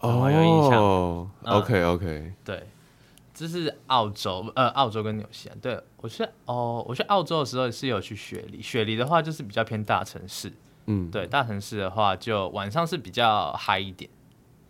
[0.00, 0.80] 哦，有印象。
[0.80, 2.68] 嗯、OK OK，对，
[3.34, 5.58] 这是澳洲，呃，澳洲跟纽西兰。
[5.58, 10.52] 对，我去哦，我去澳洲的时候是有去雪梨，雪梨的话就是比较偏大城市，
[10.86, 14.08] 嗯，对，大城市的话就晚上是比较嗨一点。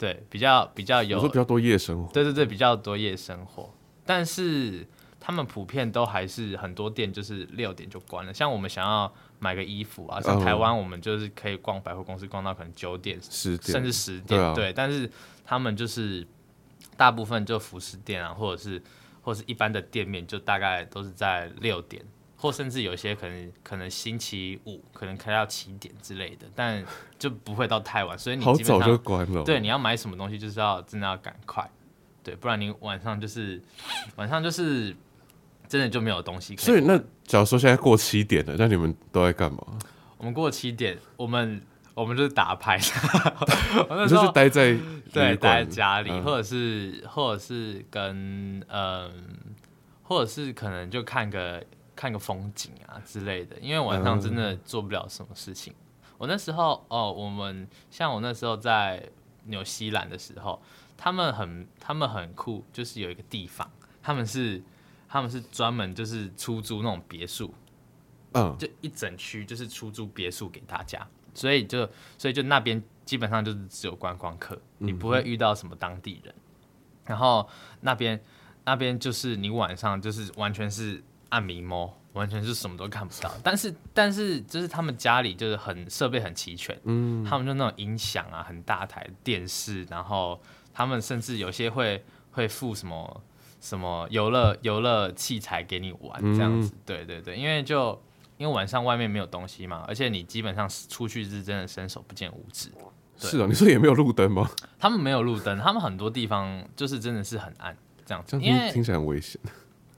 [0.02, 2.12] 对，比较比较有，说比较多夜生活。
[2.12, 3.72] 对对对，比较多夜生活，
[4.04, 4.84] 但是
[5.20, 8.34] 他们普遍都还是很多店就是六点就关了。
[8.34, 14.26] 像我们想要买个衣服啊，像台湾我们就是可以逛百货公司逛到可能九点、十点，甚至十点。
[14.26, 15.08] 对啊，对，但是
[15.44, 16.26] 他们就是
[16.96, 18.82] 大部分就服饰店啊，或者是
[19.20, 22.04] 或者是一般的店面，就大概都是在六点。
[22.42, 26.84] 或甚至有些可能可能星期五可能开到七点之类的，但
[27.16, 29.44] 就不会到太晚，所以你基本上好早就关了。
[29.44, 31.70] 对，你要买什么东西就是要真的要赶快，
[32.24, 33.62] 对，不然你晚上就是
[34.16, 34.92] 晚上就是
[35.68, 36.64] 真的就没有东西可以。
[36.64, 39.64] 所以那假如说现在过七点了，那你们都在干嘛？
[40.18, 41.62] 我们过七点，我们
[41.94, 42.76] 我们就是打牌，
[43.88, 44.76] 我就是待在
[45.12, 49.12] 对待在家里，嗯、或者是或者是跟嗯，
[50.02, 51.64] 或者是可能就看个。
[52.02, 55.72] 看个风景啊之类的，因为晚上真的做不了什么事情。
[55.72, 59.08] 嗯、我那时候哦，我们像我那时候在
[59.44, 60.60] 纽西兰的时候，
[60.96, 63.70] 他们很他们很酷，就是有一个地方，
[64.02, 64.60] 他们是
[65.08, 67.54] 他们是专门就是出租那种别墅，
[68.32, 71.88] 嗯，就一整区就是出租别墅给大家，所以就
[72.18, 76.34] 所以就那边基本上就是只有观光客，你不会遇到什么当地人。
[76.34, 77.48] 嗯、然后
[77.80, 78.20] 那边
[78.64, 81.00] 那边就是你晚上就是完全是。
[81.32, 83.32] 暗迷摸，完全是什么都看不到。
[83.42, 90.38] 但是，但是就是他们家里就是很设备很齐全，嗯，他们就那种音响啊，很大台电视，然后
[90.74, 93.22] 他们甚至有些会会附什么
[93.62, 96.74] 什么游乐游乐器材给你玩这样子。
[96.74, 97.98] 嗯、对对对，因为就
[98.36, 102.70] 因为晚上外面没有东西嘛，而且你基本上出去是真的伸手不见五指。
[103.16, 104.50] 是啊，你说也没有路灯吗？
[104.78, 109.40] 他们没有路灯，他们很多地方就是真的是很暗这样子，因为听起来很危险。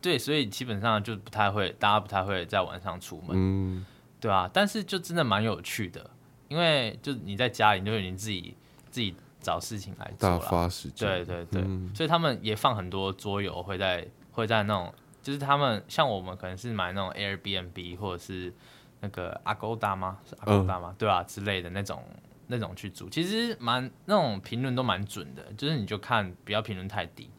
[0.04, 3.86] 对，所以基本上就不太会，大家不太会在晚上出门，嗯，
[4.20, 6.10] 对啊，但是就真的蛮有趣的，
[6.48, 8.54] 因为就你在家里，就已经自己
[8.90, 11.08] 自己找事情来做，打发时间。
[11.08, 18.52] 对对对，嗯、所以他们也放很多桌游，会在会在那种，就是他们像我们可能是买那种 Airbnb 或者是
[19.00, 20.18] 那个 Agoda 吗？
[20.28, 20.90] 是 Agoda 吗？
[20.90, 22.04] 嗯、对啊之类的那种
[22.48, 27.30] 那种去住，其实蛮那种评论都蛮准的，就是你就看不要评论太低。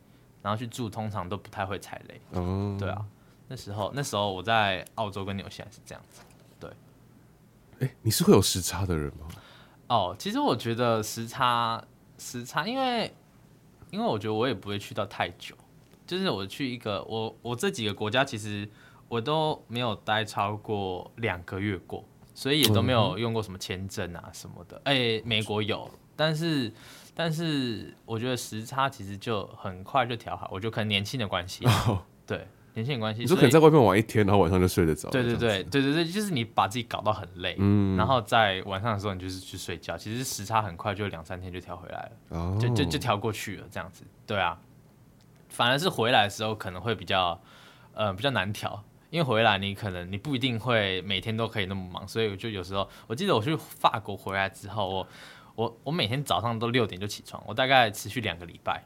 [0.46, 2.22] 然后去住，通常都不太会踩雷。
[2.34, 3.04] 嗯，对啊，
[3.48, 6.22] 那时候那时候我在澳洲跟纽西兰是这样子。
[6.60, 6.70] 对，
[7.80, 9.26] 哎，你是会有时差的人吗？
[9.88, 11.84] 哦，其实我觉得时差
[12.20, 13.12] 时差，因为
[13.90, 15.56] 因为我觉得我也不会去到太久，
[16.06, 18.70] 就是我去一个我我这几个国家，其实
[19.08, 22.06] 我都没有待超过两个月过，
[22.36, 24.80] 所以也都没有用过什么签证啊什么的。
[24.84, 26.72] 哎，美国有，但是。
[27.18, 35.10] 但是我觉得时差其实就很快就调好，我觉得可能年轻的关系，哦、对年轻的关系，你说可能在外面玩一天，然后晚上就睡得着。
[35.12, 44.04] 对对对对对对，就是你把自己搞到很累，嗯，然后在晚上的时候你就是去睡觉，其实时差很快就两三天就调回来了，哦、就就就调过去了这样子。
[44.28, 44.60] 对啊，
[45.48, 47.40] 反而是回来的时候可能会比较，
[47.94, 55.08] 呃，比较难调，因为回来你可能你不一定会每天都可以那么忙，所以我就有时候我记得我去法国回来之后我。
[55.56, 58.84] 我我每天早上都六点就起床，我大概持续两个礼拜，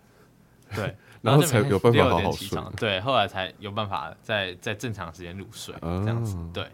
[0.76, 2.58] 对， 然后才有办法好好睡。
[2.78, 6.38] 对，后来才有办法在在正常时间入睡，这样子。
[6.54, 6.66] 对。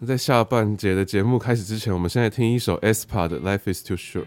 [0.00, 4.24] 那在下半节的节目开始之前，我们现在听一首 aespa 的《Life Is Too Short》。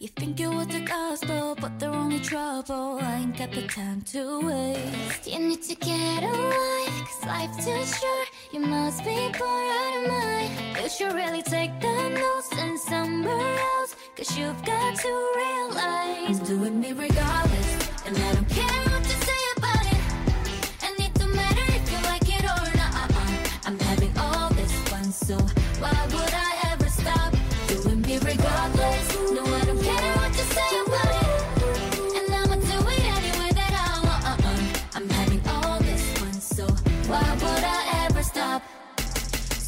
[0.00, 2.98] You think you want the gospel, but they're only trouble.
[3.02, 5.26] I ain't got the time to waste.
[5.26, 8.28] You need to get a life, cause life's too short.
[8.50, 10.78] You must be bored out of mind.
[10.82, 16.38] You should really take the notes and somewhere else, cause you've got to realize.
[16.48, 18.89] Doing me regardless, and I don't care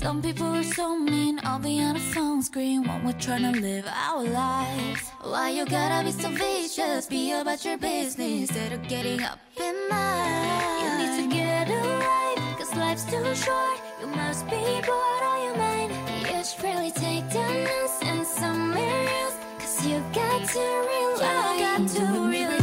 [0.02, 3.60] Some people are so mean, I'll be on a phone screen when we're trying to
[3.60, 5.08] live our lives.
[5.22, 7.06] Why you gotta be so vicious?
[7.06, 10.82] Be about your business instead of getting up in mine.
[10.82, 13.72] You need to get a life, cause life's too short.
[21.94, 22.62] 刚刚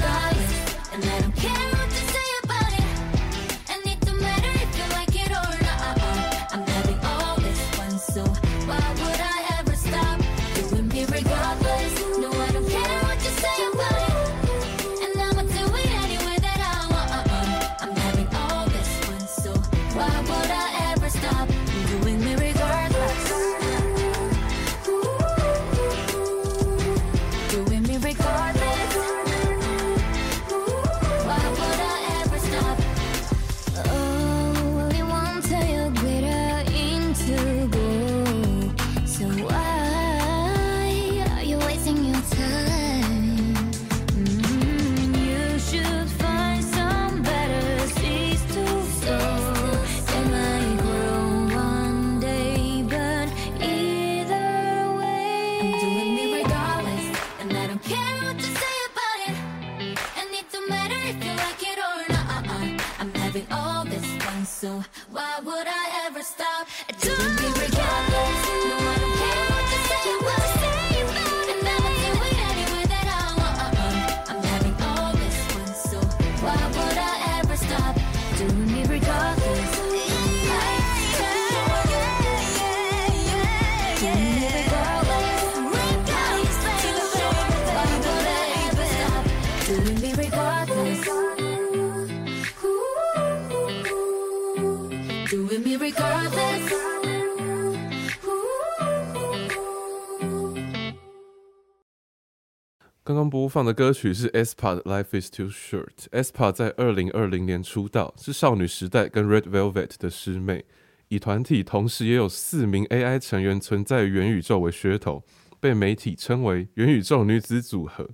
[103.49, 105.87] 放的歌曲是 Espa 的《Life Is Too Short》。
[106.11, 110.63] Espa 在二零二零年出道，是少女时代跟 Red Velvet 的师妹。
[111.07, 115.23] 以团体同时也有四名 AI 成员存在元宇宙为噱头，
[115.59, 118.07] 被媒体称为“元宇宙女子组合”。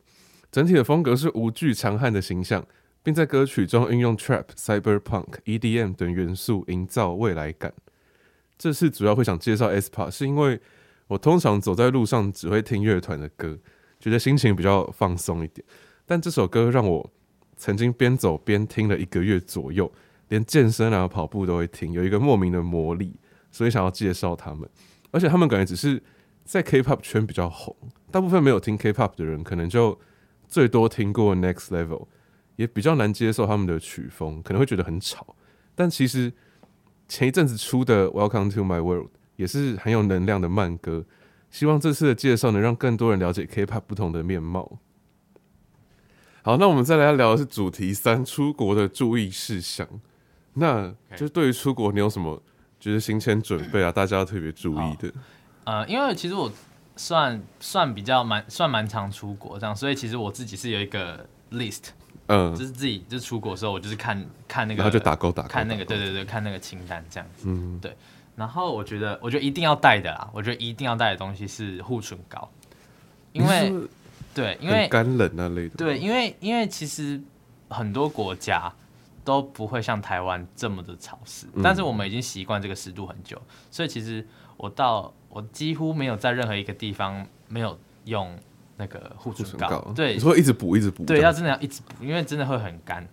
[0.49, 2.65] 整体的风格是无惧强悍的形象，
[3.03, 7.73] 并在歌曲中运用 Trap、Cyberpunk、EDM 等元素营造未来感。
[8.57, 10.61] 这次主要会想介绍 Espa，是因为
[11.07, 13.59] 我通常走在路上只会听乐团的歌。
[14.05, 15.65] 觉得心情比较放松一点，
[16.05, 17.11] 但这首歌让我
[17.57, 19.91] 曾经边走边听了一个月左右，
[20.27, 23.15] 连健身啊跑步都会听，有一个莫名的魔力，
[23.49, 24.69] 所以想要介绍他们。
[25.09, 25.99] 而且他们感觉只是
[26.43, 27.75] 在 K-pop 圈比较红，
[28.11, 29.99] 大部分没有听 K-pop 的人可能就
[30.47, 32.05] 最多听过 Next Level，
[32.57, 35.35] 也比较难接受他们的曲风，可能会觉得很吵。
[35.73, 36.31] 但其实
[37.07, 41.05] 前一阵子出的 Welcome to My World 也是很有能量的慢歌。
[41.55, 44.77] 希望这次的介绍能让更多人了解 K-pop 不同的面貌。
[46.43, 49.87] 好，那我们再来聊的是主题三：出国的注意事项。
[50.55, 52.43] 那就对于出国，你有什么
[52.77, 53.89] 就是行前准备啊？
[53.95, 55.09] 大家要特别注意的。
[55.63, 56.51] 呃，因为其实我
[56.97, 61.83] 算算比较蛮算蛮常出国这样，所以其实我自己是有一个 list，
[62.27, 67.95] 嗯，就是自己就出国的时候，我就是看看那个，然后就打勾打勾，看那个，对对对，看那个清单这样子，嗯，对。
[68.35, 70.29] 然后我觉得，我觉得一定要带的啦。
[70.33, 72.49] 我觉得一定要带的东西是护唇膏，
[73.31, 73.73] 因为
[74.33, 75.75] 对，因为干冷那类的。
[75.77, 77.21] 对，因为因为其实
[77.69, 78.71] 很多国家
[79.23, 88.37] 都不会像台湾这么的潮湿，嗯、但是我们已经习惯这个湿度很久，所以其实我到我几乎没有在任何一个地方没有用
[88.75, 89.69] 那个护唇膏。
[89.69, 93.07] 膏对，你说一直补一直补，对，要真的要一直补，因为真的会很干。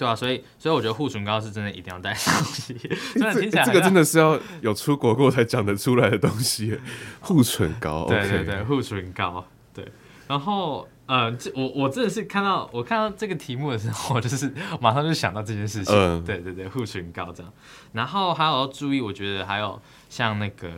[0.00, 2.74] 对啊，所以所以我觉得护唇膏是真的一定要带 的东西。
[3.14, 6.80] 这这个真的是要有出国过才讲得出来的东西。
[7.20, 9.86] 护唇膏，对对对，护唇膏，对。
[10.26, 15.94] 然后呃，这我我真的是看到我看到这个题目的时候，我就是马上就想到这件事情。
[15.94, 17.52] 嗯、对对对，护唇膏这样。
[17.92, 20.72] 然后还有要注意，我觉得还有像那个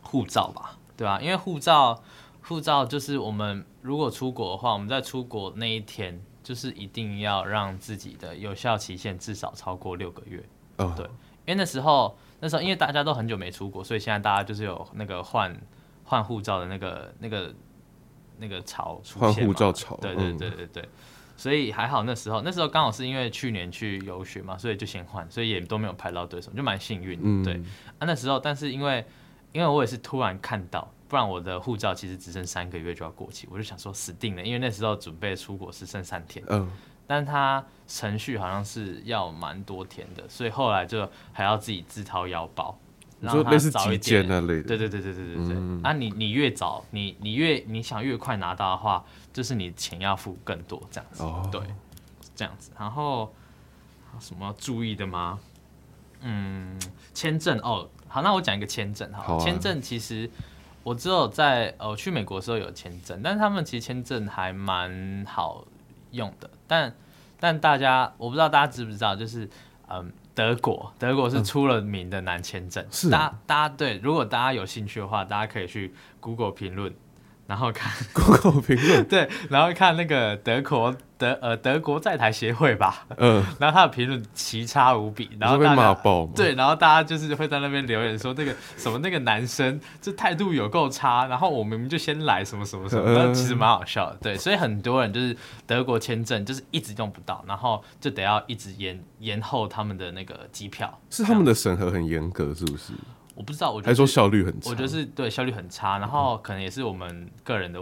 [0.00, 1.20] 护照吧，对吧、啊？
[1.20, 2.02] 因为护照
[2.40, 6.22] 护照就是我们如果出国的话，我们在出国那一天。
[6.42, 10.42] 就是一定要让自己的有效期限至少超过六个月。
[10.76, 15.54] 哦，对，因为那时候那时候因为大家都很久没出国，所以现在大家就是有那个换
[16.04, 17.54] 换护照的那个那个
[18.38, 19.34] 那个潮出现。
[19.34, 19.96] 换护照潮。
[20.00, 20.88] 对对对对对。
[21.36, 27.18] 所以还好那时候那时候刚好是因为去年去游学嘛，所以就先换，所以也都没有排到对手，就蛮幸运。
[27.22, 27.42] 嗯。
[27.42, 27.54] 对。
[27.98, 29.04] 啊，那时候但是因为
[29.52, 30.90] 因为我也是突然看到。
[31.10, 36.70] 不然我的护照其实只剩三个月就要过期，我就想说死定了，因为那时候准备出国是剩三天，嗯，
[37.04, 42.78] 但他程序好像是要蛮多天的，所以后来就还要自己自掏腰包，
[43.20, 51.60] 然后类似急件那类的，对对对对对对对，嗯、啊你你越早你你越你想越快拿到的话，就是你钱要付更多这样子，哦、对，
[52.36, 53.34] 这样子，然后
[54.20, 55.40] 什么要注意的吗？
[56.22, 56.78] 嗯，
[57.14, 59.38] 签证哦，好，那我讲一个签证哈。
[59.38, 60.30] 签证、啊、其实
[60.82, 65.64] 我只有在呃去美国的时候有签证，但是他们其实签证还蛮好
[66.10, 66.48] 用的。
[66.66, 66.94] 但
[67.38, 69.48] 但大家我不知道大家知不知道，就是
[69.88, 72.84] 嗯，德国德国是出了名的难签证。
[72.90, 76.94] 是、嗯，大家大家对，如果大家有兴趣的话，大家可以去 Google 评论。
[77.50, 95.36] 然后看 Google 评论，对，然后看那个德国德呃德国在台协会吧，嗯，然后他的评论奇差无比，然后被骂爆，对，然后大家就是会在那边留言说那个什么那个男生这态度有够差，然后我明明就先来什么什么什么，但其实蛮好笑的，对，所以很多人就是
[95.66, 102.92] 德国签证就是一直用不到，然后就得要一直延延后他们的那个机票，是他们的审核很严格，是不是？
[103.40, 107.80] 我不知道，我觉得还说效率很差，我觉得是对效率很差，然后可能也是我们个人的，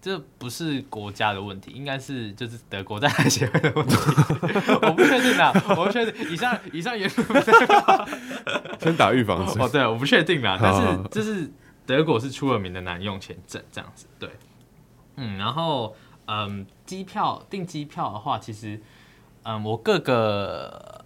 [0.00, 3.94] 这不是国家的问题，应该是就是德国在 台协会的问题，
[4.80, 6.30] 我不确定啊，我不确定。
[6.32, 7.44] 以上以上言论
[8.80, 9.62] 先打预防针。
[9.62, 11.52] 哦，对，我不确定啊， 但是就是
[11.84, 14.30] 德国是出了名的难用签证这样子，对，
[15.16, 15.94] 嗯，然后
[16.24, 18.80] 嗯，机票订机票的话，其实
[19.42, 21.04] 嗯，我各个。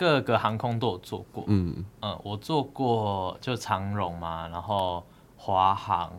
[0.00, 5.04] 各个航空都有做过，嗯嗯，我做过就长荣嘛，然后
[5.36, 6.10] 华航、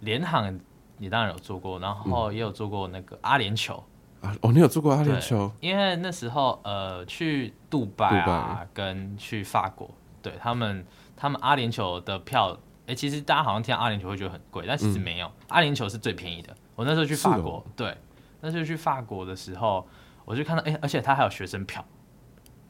[0.00, 0.60] 联航
[0.98, 3.76] 也当然有做过，然后也有做过那个阿联酋
[4.20, 5.50] 啊，哦，你有做过阿联酋？
[5.60, 9.88] 因为那时候呃去杜拜啊，拜跟去法国，
[10.20, 10.84] 对他们
[11.16, 12.52] 他们阿联酋的票，
[12.82, 16.54] 哎、欸，其实大家好像听阿联酋会觉得很贵，但其实没有，嗯、阿联酋是最便宜的。
[16.74, 17.96] 我那时候去法国，哦、对，
[18.42, 19.86] 那时候去法国的时候，
[20.26, 21.82] 我就看到哎、欸，而且他还有学生票。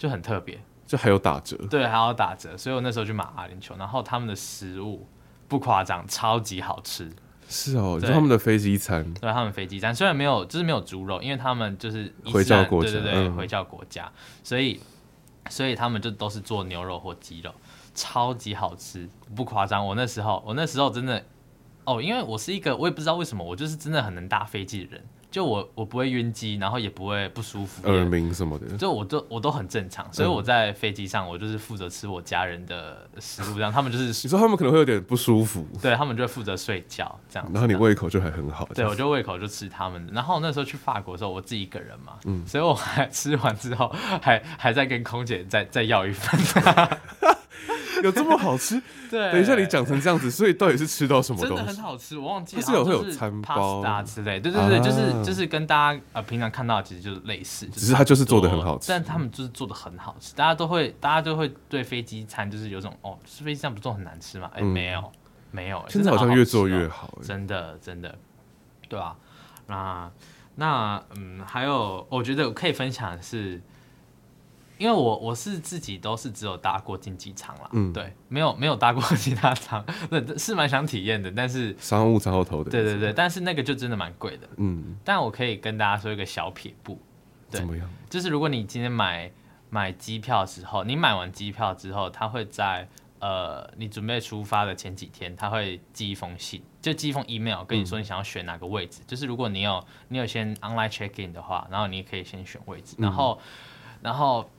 [0.03, 5.07] 就很特别，就还有打折，对，还有打折，所以我那时候就买阿联酋，然后他们的食物
[5.47, 7.09] 不夸张，超级好吃。
[7.49, 14.81] 是哦，就他们的飞机餐，对，他们飞机餐虽然没有，就是没有猪肉，因为他们就是回教国家，对对对，回教国家，嗯、所以
[15.49, 17.55] 所以他们就都是做牛肉或鸡肉，
[17.95, 19.87] 超级好吃，不夸张。
[19.87, 21.25] 我那时候，我那时候真的，
[21.85, 25.05] 哦，因为我是一个，我也不知道为什么，我就是真的很能搭飞机的人。
[25.33, 43.89] 就我我不会晕机，然后也不会不舒服，耳鸣什么的，就我都我都很正常，所以我在飞机上我就是负责吃我家人的食物，这样他们就是 你说他们可能会有点不舒服，对他们就会负责睡觉这样，然后你胃口就还很好，对我就胃口就吃他们的，然后那时候去法国的时候我自己一个人嘛，嗯，所以我还吃完之后
[44.21, 46.39] 还还在跟空姐再再要一份。
[48.03, 48.81] 有这么好吃？
[49.11, 51.57] 对，等一下你讲成这样子，所以到底是吃到什么东西？
[51.57, 52.63] 真的很好吃，我忘记了。
[52.63, 58.87] 是有会有餐包之类，对对对，就是就是跟大家呃平常看到的其实就是类似，只是它就是做的很好吃。
[58.89, 64.51] 但他们就是做的很好吃，大家都会大家都会对飞机餐就是有种哦，是飞机餐不做很难吃吗？
[64.55, 65.13] 哎，没有
[65.51, 68.17] 没有，现在好像越做越好，真的真的，
[68.89, 69.15] 对吧？
[69.67, 70.11] 那
[70.57, 73.61] 那嗯，还有我觉得我可以分享的是。
[74.83, 79.81] 因为我我是自己都是只有搭过经济舱啦，嗯，对，没有没有搭过 其他舱，
[80.11, 87.01] 对，是蛮想体验的，但是商务舱后头的，对对对，但是那个就真的蛮贵的，嗯，但我可以跟大家说一个小撇步，
[87.49, 87.89] 对，怎么样？
[88.11, 89.31] 就是如果你今天买
[89.71, 92.89] 买机票的时候，你买完机票之后，他会在
[93.21, 104.51] 呃你准备出发的前几天，他会寄一封信，就寄一封 email 跟你说你想要选哪个位置，嗯、就是如果你有你有先 online check in 的话，然后你也可以先选位置，然后、嗯、然后。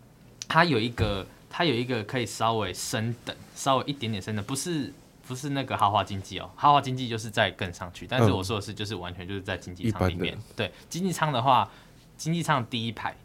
[0.48, 4.94] 它有一个，它有一个可以稍微升等，稍微一点点升等，不是
[5.28, 10.38] 不是那个豪华经济哦，豪华经济就是在更上去，但是我说的是就是完全就是在经济舱里面。
[10.56, 11.70] 对，经济舱的话，
[12.18, 13.16] 经济舱第一排，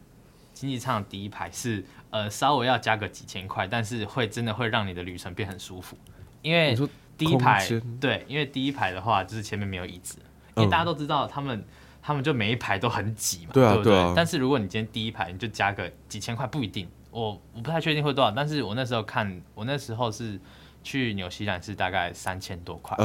[0.53, 5.97] 经济舱第一排是呃稍微要加个几千块，但是会真的会让你的旅程变很舒服，
[6.41, 6.75] 因为
[7.17, 7.67] 第一排
[7.99, 10.17] 对，因为第一排的话就是前面没有椅子，
[10.55, 11.63] 因为大家都知道他们。
[12.01, 14.13] 他们就每一排都很挤嘛，对啊，对不对？
[14.15, 16.87] 但是如果你今天第一排，你就加个几千块，不一定。
[17.11, 20.39] 我我不太确定会多少，但是我那时候看，我那时候是
[20.83, 22.97] 去纽西兰是大概三千多块，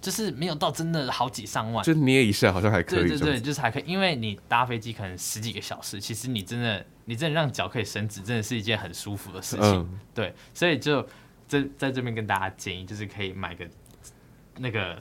[0.00, 3.00] 就是没有到真的好几上万，就捏一下好像还可以。
[3.00, 9.74] 对对对，就是还可以，因为你搭飞机可能十几个小时，其实你真的你真的让脚可以伸直，真的是一件很舒服的事情。
[9.74, 11.06] 嗯、对，所以就
[11.48, 13.66] 这在这边跟大家建议，就是可以买个
[14.58, 15.00] 那个。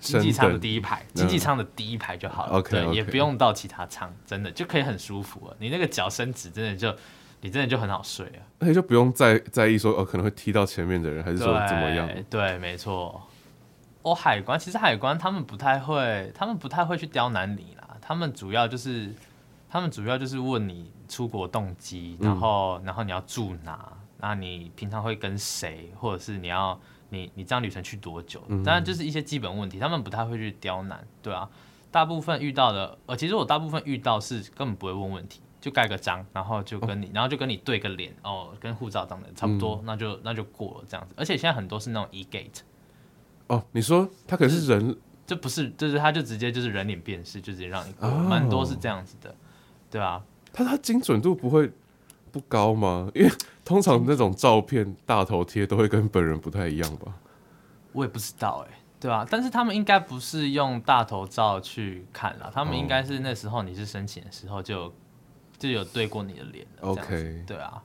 [0.00, 2.92] 经济舱的第一排，经济舱的第一排就好了，嗯、对，okay, okay.
[2.92, 5.56] 也不用到其他舱，真的就可以很舒服了。
[5.58, 6.96] 你那个脚伸直，真的就，
[7.40, 8.42] 你真的就很好睡啊。
[8.58, 12.06] 而且就不用再在意说哦，可能会踢到前面的人，还是说怎么样？
[12.06, 13.20] 对，对，没错。
[14.02, 17.96] 哦，海关其实海关他们不太会，他们不太会去刁难你啦。
[18.00, 19.14] 他们主要就是，
[19.68, 26.78] 他们主要就是问你出国动机，然后，嗯、然后你要住哪，那你平常会跟谁，或者是你要。
[27.10, 28.38] 你你这样旅程去多久？
[28.62, 31.48] 当然就是一些基本问题，他们不太会去刁难，对啊。
[31.90, 41.14] 大部分遇到的，呃，其实我大部分遇到是根本不会问问题，就盖个章，然后就跟你，哦、然后就跟你对个脸，哦，跟护照长得差不多，嗯、那就那就过了这样子。
[41.16, 42.60] 而且现在很多是那种 e gate。
[43.48, 44.96] 哦，你说他可是人，
[45.26, 49.34] 这不是，就是他就直接就是人脸辨识，就直接让你过，蛮、哦、多是这样子的，
[49.90, 50.22] 对啊。
[50.52, 51.72] 他他精准度不会
[52.30, 53.10] 不高吗？
[53.14, 53.32] 因为
[53.64, 57.14] 通常那种照片大头贴都会跟本人不太一样吧？
[57.92, 64.94] 我也不知道哎、欸，对啊，但是他们应该不是用大头照去看了，他们应该是那时候你是申请的时候就。
[65.58, 67.82] 就有对过你的脸，OK，对啊。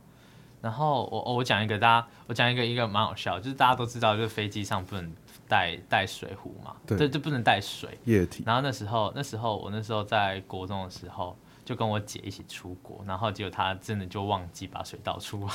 [0.61, 5.13] 然后我我讲一个大家，我讲一个一个蛮好笑，就是大家都知道，就是飞机上不能
[5.47, 8.43] 带带水壶嘛，对，就不能带水液体。
[8.45, 15.53] 然后那时候那时候我那时候在国中的时候，就跟我姐一起出国，然后结果她真的就忘记把水倒出来。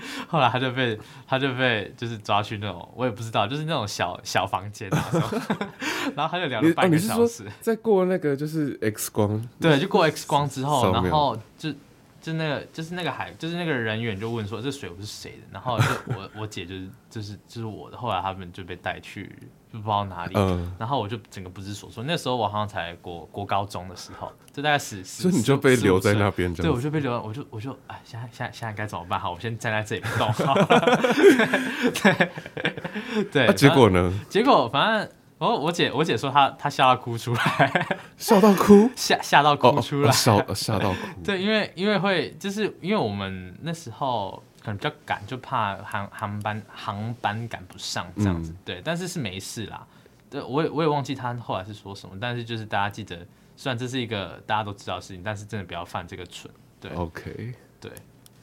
[0.28, 4.88] 后来他就被他就被就是抓去那种我也不知道，就是那种小小房间，
[6.14, 7.44] 然后他就聊了半个小时。
[7.60, 11.72] 在过那个就是 X 光，对，就过 X 光之后，然后就
[12.20, 15.84] 就那个就是那个海就是那个人员就问说这水壶是谁的，然后就
[16.14, 17.96] 我我姐就是就是就是我的。
[17.96, 19.30] 后来他们就被带去。
[19.72, 22.02] 就不知道哪里，嗯、然后我就整个不知所措。
[22.06, 29.20] 那时候我好像才国国高中的时候，就大概十十，所以你就被留在那边，对，我就被留，我就我就哎，现在现在现在该怎么办？
[29.20, 30.32] 好，我先站在这里不动。
[30.32, 30.54] 好
[32.02, 34.12] 对对，那、啊、结果呢？
[34.28, 40.96] 结果反正我我姐我姐说她她笑到哭出来，笑到哭， 吓吓到哭出来，笑吓到哭。
[41.22, 44.42] 对，因为因为会就是因为我们那时候。
[44.68, 49.86] 可能比较赶，就怕航航班航班赶不上这样子，嗯、对，但是是没事啦。
[50.28, 56.52] 对，我也我也忘记他后来是说什么，但是就是大家记得，虽然这是一个大家都知道的事情，但是真的不要犯这个蠢。
[56.78, 57.90] 对，OK，对，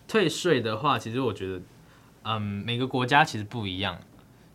[0.07, 1.61] 退税的话，其实我觉得，
[2.23, 3.99] 嗯，每个国家其实不一样。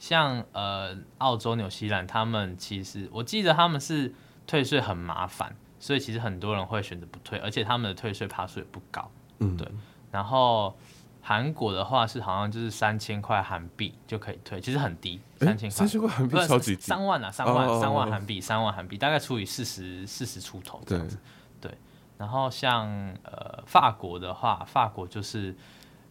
[0.01, 4.13] 像呃澳洲、纽西兰，他们其实我记得他们是
[4.45, 9.09] 退税很麻烦，所以其实很多人会选择不退，而且他们的退税趴数也不高。
[9.39, 9.69] 嗯，对，
[10.11, 10.77] 然后。
[11.23, 15.71] 韩国的话是好像就是三千块韩币就可以退，其实很低，三千块。
[15.71, 16.83] 三千块韩币超级低。
[16.83, 21.19] 三万啊，三万，三万韩币，三万韩币，大概除以四十，四十出头这样子。
[21.61, 21.79] 对，对。
[22.19, 22.89] 然后像
[23.23, 25.55] 呃法国的话，法国就是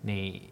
[0.01, 0.49] 你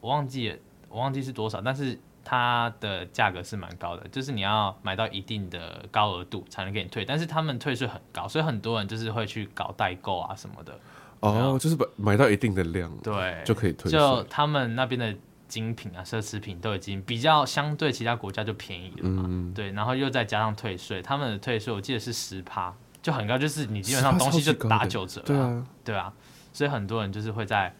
[0.00, 10.78] 我忘记了，我忘记是多少，但是它的价格是蛮高的，就是你要买到一定的高额度才能给你退，但是他们退税很高，所以很多人就是会去搞代购啊什么的。
[11.20, 13.98] 哦，oh, 就是买买到一定的量，对，就可以退税。
[13.98, 15.14] 就他们那边的
[15.48, 26.12] 精品啊、奢侈品都已经比较相对其他国家就便宜了嘛，嗯、对，然后又再加上退税，他们的退税我记得是十趴，就很高，就是你基本上东西就打九折，对啊，对啊，
[26.52, 27.74] 所以很多人就是会在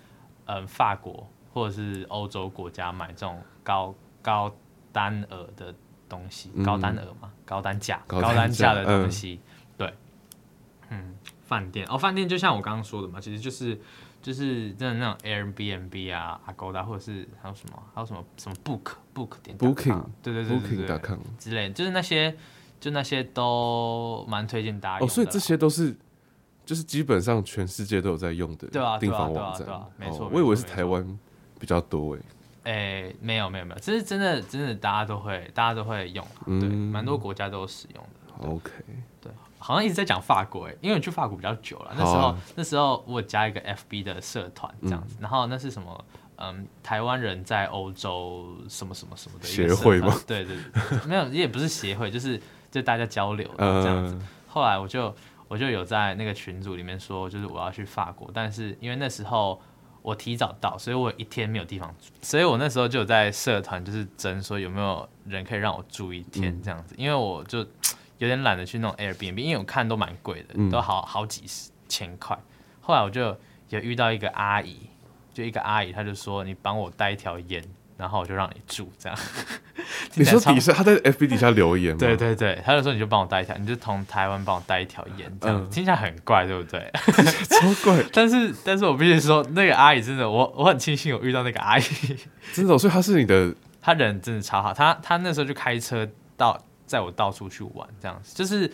[0.47, 4.53] 嗯法国或者是欧洲国家买这种高高
[4.91, 5.73] 单额的
[6.09, 9.95] 东西，高单额嘛，高单价、高单价的东西，嗯、对，
[10.91, 11.15] 嗯。
[11.49, 13.81] 饭店哦，饭店就像我刚刚说的嘛，其实就是
[14.21, 22.37] 就是真的那种 Airbnb 啊、Agoda 或者是还有什么还有什么什么 Book Book 点 Booking 对对对对对之类，就是那些
[22.79, 25.11] 就那些都蛮推荐大家用的。
[25.11, 25.97] 哦，所以这些都是
[26.67, 30.29] 就是基本上全世界都有在用的对啊订房网站，没错。
[30.31, 31.19] 我以为是台湾
[31.59, 32.21] 比较多诶。
[32.65, 38.47] 诶，没有没有没有，这是真的真的大家都会大家都会用，对，蛮多国家都有使用的。
[38.47, 38.71] OK。
[39.69, 41.93] 好像一直在讲法国诶，因为你去法国比较久了。
[41.95, 46.05] 那时候那时候我加一个 FB 的社团这样子，然后那是什么？
[46.37, 50.19] 嗯，台湾人在欧洲什么什么什么的协会吗？
[50.27, 52.41] 对对对， 没有，也不是协会，就是
[52.71, 54.19] 就大家交流这样子。
[54.47, 55.15] 后来我就
[55.49, 59.61] 我就有在那个群组里面说，就是我要去法国，但是因为那时候
[60.01, 67.67] 我提早到，所以我一天没有地方住，所以我那时候就有在社团就是争说有没有人可以让我住一天这样子，因为我就。
[68.19, 72.37] 有点懒得去弄 Airbnb，因为我看都蛮贵的，嗯、都好好几十千块。
[72.81, 73.37] 后来我就
[73.69, 74.89] 有遇到一个阿姨，
[75.33, 77.63] 就一个阿姨，她就说：“你帮我带一条烟，
[77.97, 79.19] 然后我就让你住。”这样。
[80.15, 81.99] 你说底下她在 FB 底下留言吗？
[82.01, 86.91] 对对对，她就说：“你就帮我带一条，你就从台湾帮我带一条烟。”这样、嗯、听起来很怪，对不对？
[87.51, 88.03] 超怪。
[88.13, 91.83] 但是但是我必须说，那个阿姨真的，我我很庆幸我遇到那个阿姨，
[92.53, 92.77] 真的。
[92.77, 94.73] 所以她是你的，她人真的超好。
[94.73, 96.59] 她她那时候就开车到。
[96.89, 98.35] 载我到处去玩，这样子。
[98.35, 98.67] 就是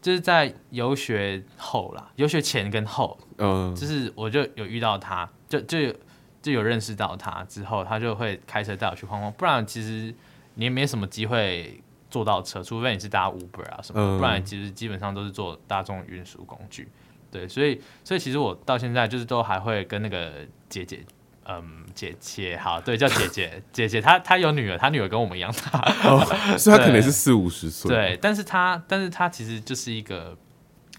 [0.00, 5.94] 就是在游学后啦，游学前跟后，嗯，就是我就有遇到他，就就有
[6.40, 10.14] 就有认识到他之后，他就会开车带我去晃晃，不然其实
[10.54, 16.88] 你也没什么机会坐到车，除非你是搭 Uber 啊什么，嗯、不然其实基本上都是坐大众运输工具，
[17.30, 21.02] 对，所以所以其实我到现在就是都还会跟那个姐姐。
[21.44, 26.24] 嗯，姐姐好，对，叫姐姐， 姐姐她她有女儿，她女儿跟我们一样大，哦，
[26.58, 30.36] 所以她可能是四五十岁，对，但是她但是她其实就是一个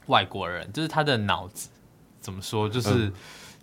[0.07, 1.69] 外国人，就是她的脑子
[2.19, 2.89] 怎么说，就是。
[2.89, 3.13] 嗯。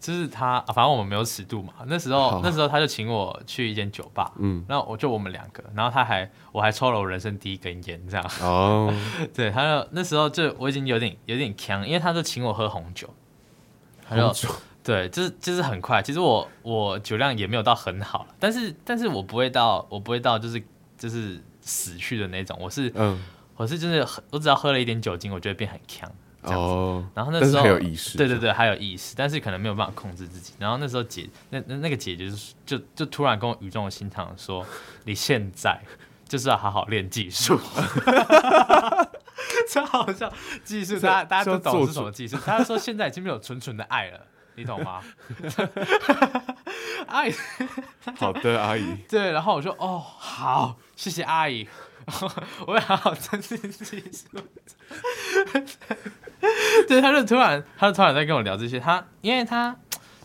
[0.00, 1.74] 就是她，反正我们没有尺度嘛。
[1.84, 8.30] 那时候，那时候她就请我去一间酒吧，嗯，然后我就我们两个，然后她还，我还抽了我人生第一根烟，这样。
[8.40, 8.90] 哦，
[9.34, 13.10] 对，她就那时候就我已经有点有点呛，因为她就请我喝红酒，
[14.08, 14.48] 红酒，
[14.90, 16.02] 对，就是就是很快。
[16.02, 20.60] 其实我我酒量也没有到很好，但是但是我不会到我不会到就是
[20.98, 23.22] 就是死去的那种，我是嗯，
[23.54, 26.10] 我是就是我只要喝了一点酒精，我就会变很强。
[26.42, 30.54] 哦，然后那时候还有意识，对对对，还有意识，但是可能没有办法控制自己。
[30.58, 34.66] 然后那时候姐，那那那个姐姐就是就就突然跟我语重心长说
[35.04, 35.78] ：“你现在
[36.26, 37.60] 就是要好好练技术。
[39.70, 40.32] ”超好笑，
[40.64, 42.36] 技术大家大家都懂是什么技术。
[42.38, 44.20] 他说现在已经没有纯纯的爱了，
[44.60, 45.02] 你懂吗？
[47.06, 47.32] 阿姨，
[48.18, 48.94] 好的，阿姨。
[49.08, 51.66] 对，然后我说：“哦，好，谢谢阿姨，
[52.66, 54.04] 我会好好珍惜自己。”
[56.86, 58.78] 对，他就突然，他就突然在跟我聊这些。
[58.78, 59.74] 他，因为他，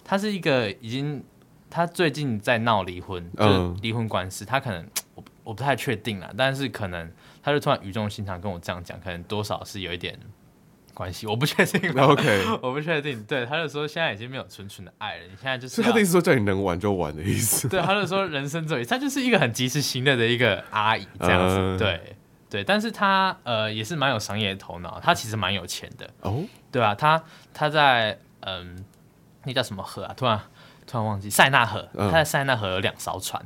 [0.04, 1.24] 他是一个已经，
[1.70, 4.44] 他最近在闹离婚，就是离婚官司。
[4.44, 7.10] 他可能，我我不太确定了，但是可能，
[7.42, 10.20] 他就突然语重心长跟我这样讲，可能多少是有一点
[10.96, 11.92] 关系，我不确定。
[12.02, 13.24] OK， 我不确定。
[13.26, 17.68] 对，他就说现在已经没有纯纯的爱了，你现在就是他的意思说叫你能玩就玩的意思。
[17.70, 21.58] 对，他就说人生这一，他就是一个很及时行乐的一个阿姨这样子。
[21.60, 22.16] Uh, 对。
[22.48, 26.42] 对，但是他呃也是蛮有商业的头脑，他其实蛮有钱的哦，
[26.72, 27.22] 对啊，他
[27.54, 28.86] 他在嗯，
[29.44, 30.14] 那叫什么河啊？
[30.16, 30.40] 突然
[30.88, 33.44] 突然忘记塞纳河，嗯、他在塞纳河有两艘船，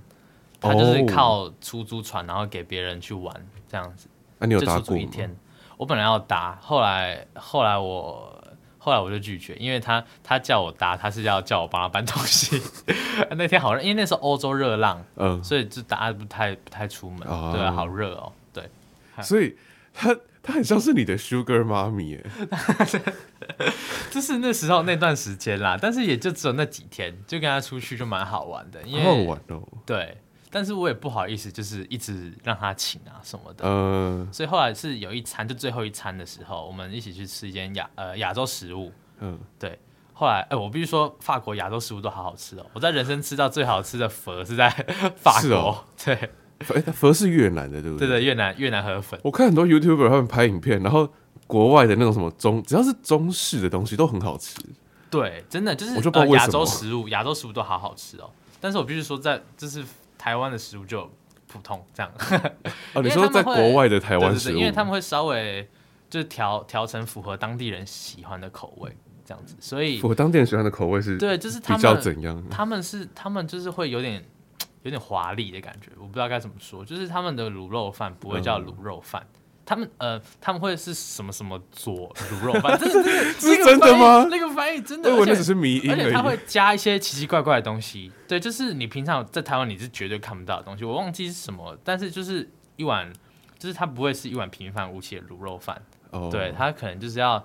[0.59, 3.33] 他就是靠出租船，然后给别人去玩
[3.67, 4.07] 这样子。
[4.37, 5.33] 那、啊、你有搭过一天，
[5.79, 8.43] 我本来要搭，后来后来我
[8.77, 12.61] 后来我就拒绝，因为他他叫我搭，他是要叫我帮他搬东西。
[13.37, 18.29] 那天好热，因为那时候欧洲热浪，嗯，所以就大家不太不太出门，哦、对啊，好热哦。
[18.51, 18.69] 对
[19.21, 19.55] 所以
[19.93, 20.13] 他
[20.43, 22.25] 他很像是你的 Sugar 妈咪耶，
[24.11, 29.65] 就是那时候那段时间啦，但是也就只有那几天，就跟他出去就蛮好玩的，因为好玩哦。
[29.85, 30.17] 对，
[30.49, 33.63] 但是我也不好意思，就是一直让他请啊什么的。
[33.65, 38.91] 嗯，所以后来是有一餐，就最后一餐的时候，我们一起去吃一间亚呃亚洲食物。
[39.19, 39.77] 嗯，对。
[40.13, 42.65] 后来哎、欸，我必须说，法国亚洲食物都好好吃哦。
[42.73, 44.69] 我在人生吃到最好吃的粉是在
[45.15, 46.13] 法国，哦、 对。
[46.75, 48.05] 哎，佛是越南的，对不对？
[48.05, 49.17] 对对，越南越南河粉。
[49.23, 51.07] 我看很多 YouTuber 他们拍影片，然后
[51.47, 54.59] 国外的那种什么中，只要是中式的东西都很好吃。
[55.09, 58.29] 对，真的就是亚、呃、洲食物，亚洲食物都好好吃哦。
[58.59, 59.81] 但是我必须说在，在就是
[60.19, 61.11] 台湾的食物就
[61.47, 62.11] 普通这样。
[62.93, 65.67] 哦，你说在国外的台湾食物，因为他们会稍微
[66.11, 68.95] 就调调成符合当地人喜欢的口味
[69.25, 71.17] 这样子，所以符合当地人喜欢的口味是？
[71.17, 72.43] 对，就是他们比较怎样？
[72.51, 74.23] 他们是他们就是会有点。
[74.83, 76.85] 有点华丽的感觉，我不知道该怎么说。
[76.85, 79.38] 就是他们的卤肉饭不会叫卤肉饭，嗯、
[79.69, 82.75] 他们呃他们会是什么什么佐卤肉饭？
[82.79, 83.03] 这是
[83.39, 84.25] 这 是真的吗？
[84.31, 85.95] 那个翻译真的，我那只是迷因而。
[85.95, 90.83] 而且他会加一些奇奇怪怪的东西，对，就是你平常在台湾你是绝对看不到的东西。
[90.83, 93.13] 我忘记是什么，但是就是一碗，
[93.59, 95.79] 就是它不会是一碗平凡无奇的卤肉饭。
[96.09, 97.37] 哦，对，它可能就是要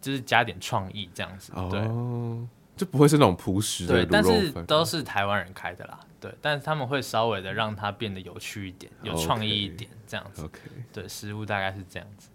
[0.00, 1.78] 就是加点创意这样子，对。
[1.82, 10.58] 哦就不会是那种朴实的，对，但是都是台湾人开的啦，对，但是他们会稍微的让它变得有趣一点，有创意一点，这样子，OK，
[10.92, 12.28] 对，食物大概是这样子。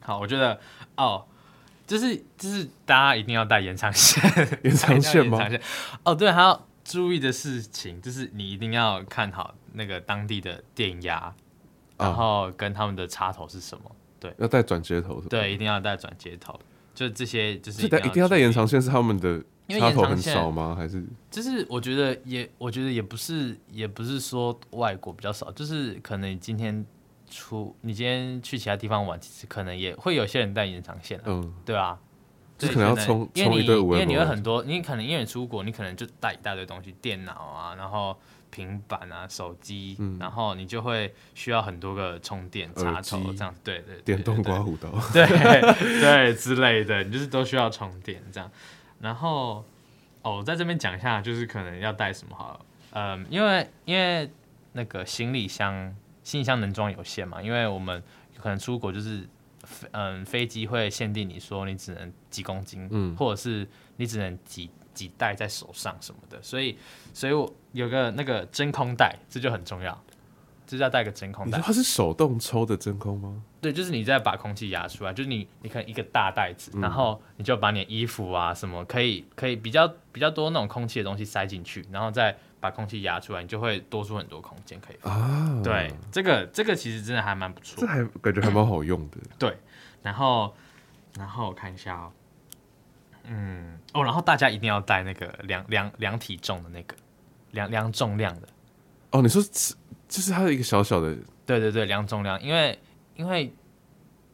[0.00, 0.58] 好，我觉得
[0.96, 1.24] 哦，
[1.86, 4.20] 就是就是大家一定要带延长线，
[4.64, 5.38] 延长线吗？
[6.02, 11.32] 哦， 对，还要注意的事情就是你一定要看好那个当地的电压，
[11.96, 13.88] 然后跟他们的插头是什么，
[14.18, 15.28] 对，要带转接头是吧？
[15.30, 16.58] 对，一定要带转接头。
[16.92, 20.74] 就这些，就是一定要带延长线，是他们的插头很少吗？
[20.76, 26.84] 还是就是我觉得也，我觉得也不是，也不是说外国比较少，就是可能你今天
[27.30, 31.98] 出，你今天去其他地方玩，其实可能也会有些人带延长线，嗯，对啊，
[32.56, 38.16] 就可能要充，因为你因为你会很多，你可能因为你出国，你可能就带一大堆东西，电脑啊，然后。
[38.48, 48.50] 平板啊，手机，嗯、然后你就会需要很多个充电插头，这样对，对，电动刮胡刀，对对之类的，你就是都需要充电这样。
[49.00, 49.64] 然后
[50.22, 54.30] 哦，我在这边讲一下，就是可能要带什么好了，嗯，因为因为
[54.72, 55.72] 那个行李箱，
[56.22, 58.02] 行李箱能装有限嘛，因为我们
[58.40, 59.28] 可能出国就是，
[59.92, 64.70] 嗯，飞机会限定你说你只能几公斤，嗯，或者是你只能几。
[64.96, 66.78] 几袋在手上什么的，所以，
[67.12, 69.92] 所以我有个那个真空袋，这就很重要，
[70.66, 71.60] 就是要带个真空袋。
[71.60, 73.42] 它是手动抽的真空吗？
[73.66, 85.12] 对，就是你再把空气压出来，就是你，你可能一个大袋子，嗯、然后你就把你的衣服啊什么可以可以比较比较多那种空气的东西塞进去，然后再把空气压出来，你就会多出很多空间可以放。
[85.12, 89.16] 啊，对，这个这个其实真的还蛮不错，这还感觉还蛮好用的。
[89.36, 89.56] 对，
[90.02, 90.54] 然后
[91.18, 92.12] 然后我看一下哦。
[93.24, 96.94] 嗯，哦，然后大家一定要带那个量量量体重的那个
[97.50, 98.46] 量量重量的。
[99.10, 99.74] 哦，你说是
[100.08, 101.12] 就是它的一个小小的，
[101.44, 102.78] 对对对，量重量，因为
[103.16, 103.52] 因为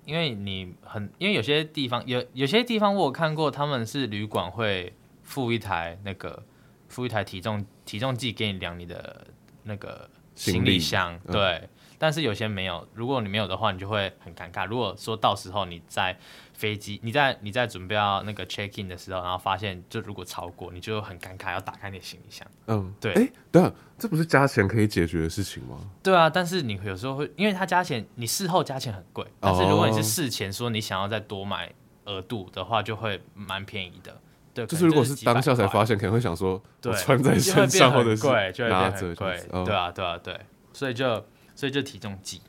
[0.05, 6.43] 因为你很因为有些地方有有些地方我有看过，他们是旅馆会付一台那个
[6.89, 9.27] 付一台体重体重计给你量你的
[9.63, 11.43] 那个行李箱，李对。
[11.43, 11.69] 嗯
[12.03, 14.67] 但是有些没有，如果你没有的话，你就会很尴尬。
[14.67, 16.19] 如果说到时候你在
[16.63, 22.47] 飞机，你在你在准备要那个 check in 的时候，然后发现就如果超过，你就很尴尬，要打开你的行李箱。
[22.69, 23.13] 嗯，对。
[23.15, 25.77] 哎，对啊，这不是加钱可以解决的事情吗？
[26.05, 29.27] 对啊，但是你有时候会，因为他加钱，你事后加钱很贵。
[29.41, 31.73] 但是如果你是事前说你想要再多买
[32.05, 34.17] 额度的话，就会蛮便宜的。
[34.55, 38.25] 对，就是如果是当下才发现，可能会想说，对，穿在身上或者是
[38.69, 40.41] 拿着，对，对啊，对啊，对，
[40.73, 41.25] 所以就。
[41.55, 42.41] 所以就体重计，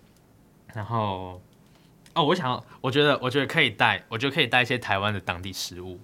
[0.74, 1.40] 然后
[2.16, 6.00] 哦，我想，我觉得，我觉得可以带，我觉得可以带一些台湾的当地食物，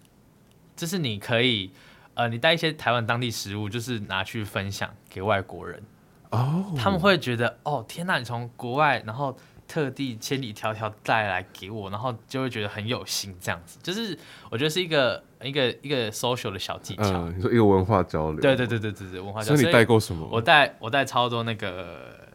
[0.76, 1.72] 就是你可以，
[2.16, 5.84] 呃，你带一些台湾当地食物，就是拿去分享给外国人，
[6.32, 9.38] 哦，他们会觉得，哦，天哪，你从国外，然后
[9.68, 14.18] 特地千里迢迢带来给我，然后就会觉得很有心，这样子，就是
[14.49, 19.57] 我觉得是一个一个一个 social 的小技巧，嗯，你说一个文化交流，对对对对对对，文化交流。
[19.57, 20.28] 所以你带过什么？
[20.32, 22.28] 我带我带超多那个。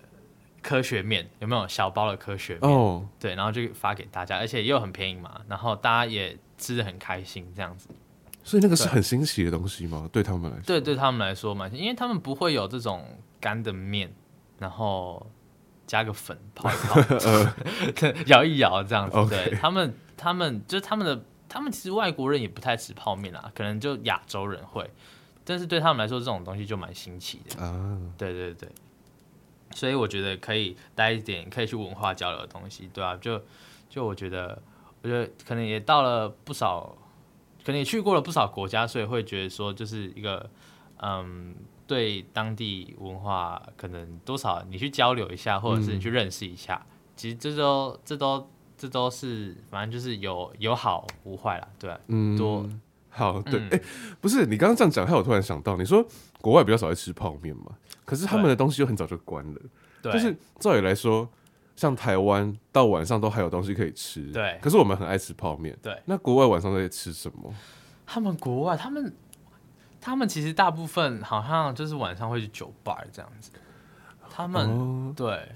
[0.64, 3.02] 科学面有没有小包的科学面？Oh.
[3.20, 7.88] 对，然后就发给大家，而且又很便宜嘛，然后大家也吃的很开心，这样子。
[8.42, 10.08] 所以那个是很新奇的东西吗？
[10.10, 13.06] 对，对他们来说，对，对他们来说嘛，因为他们不会有这种
[13.38, 14.10] 干的面，
[14.58, 15.30] 然后
[15.86, 17.00] 加个粉泡一泡，
[18.26, 19.16] 摇一摇这样子。
[19.16, 19.28] Okay.
[19.28, 24.90] 对他们，他们就是他们的，他们其实外国人也不太吃泡面啊，可能就亚洲人会，
[25.44, 27.70] 但是对他们来说，这种东西就蛮新奇的啊。
[27.72, 28.18] Uh.
[28.18, 28.68] 对对对。
[29.74, 33.42] 所以我觉得可以带一点可以去文化交流的东西，对啊，就
[33.90, 34.62] 就我觉得，
[35.02, 36.96] 我觉得可能也到了不少，
[37.64, 40.48] 可能也去过了不少国家，所以会觉得说，就是一个
[41.02, 41.54] 嗯，
[41.86, 48.48] 对当地文化可能多少你去交流一下，或者是你去认识一下，嗯、其实这都这都
[48.78, 52.66] 这都是反正就是有有好无坏啦，对、啊，嗯，多
[53.10, 53.82] 好对，哎、嗯欸，
[54.20, 56.04] 不是你刚刚这样讲，害我突然想到，你说
[56.40, 57.66] 国外比较少会吃泡面嘛？
[58.04, 59.60] 可是他们的东西又很早就关了，
[60.02, 61.28] 对就是照理来说，
[61.76, 64.58] 像台湾到晚上都还有东西可以吃，对。
[64.62, 65.98] 可是我们很爱吃泡面，对。
[66.04, 67.52] 那国外晚上都在吃什么？
[68.06, 69.14] 他们国外，他们
[70.00, 73.50] 他们其实大部分好像就是晚上会去酒吧这样子。
[74.28, 75.48] 他们、哦、对，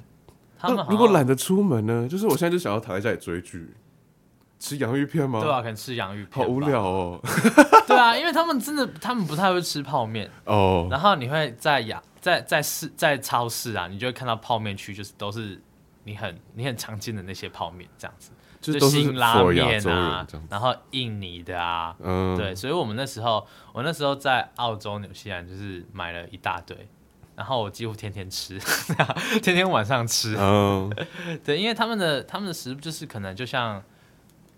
[0.59, 2.09] 他们如果懒得出门呢？
[2.09, 3.74] 就是我现在就想要躺在家里追剧。
[4.59, 5.40] 吃洋芋片吗？
[5.40, 6.44] 对啊，可能吃洋芋片。
[6.44, 7.20] 好无聊哦。
[7.86, 10.82] 对啊，因为他们真的，他们不太会吃泡面哦。
[10.82, 10.92] Oh.
[10.92, 15.62] 然后你会在亚在在市在超市啊，你就会看到泡面区，就是都是
[16.04, 22.54] 你很你很常见的那些泡面这样子，就新拉面啊，然后印尼的啊，嗯，对。
[22.54, 26.76] 所以我们那时候，我那时候在澳洲、纽西兰，就是买了一大堆，
[27.36, 28.59] 然后我几乎天天吃，
[29.40, 30.34] 天天晚上吃。
[30.36, 31.06] 嗯，oh.
[31.44, 33.80] 对，因为他们的他们的食物就是可能就像。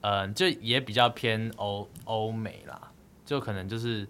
[0.02, 2.90] 嗯，就也比较偏欧欧美啦，
[3.24, 4.08] 就可能就是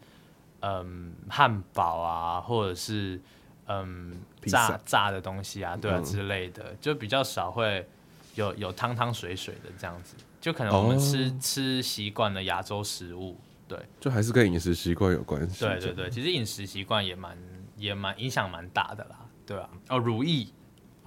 [0.61, 3.20] 嗯汉堡啊，或者是
[3.66, 4.14] 嗯
[4.47, 7.88] 炸炸的东西啊，对啊、嗯、之类的，就比较少会
[8.34, 13.36] 有有汤汤水水的这样子，就可能我们吃、哦、吃习惯了亚洲食物，
[13.66, 15.64] 对，就还是跟饮食习惯有关系。
[15.64, 17.36] 对对对，其实饮食习惯也蛮
[17.76, 20.53] 也蛮影响蛮大的啦，对啊，哦，如意。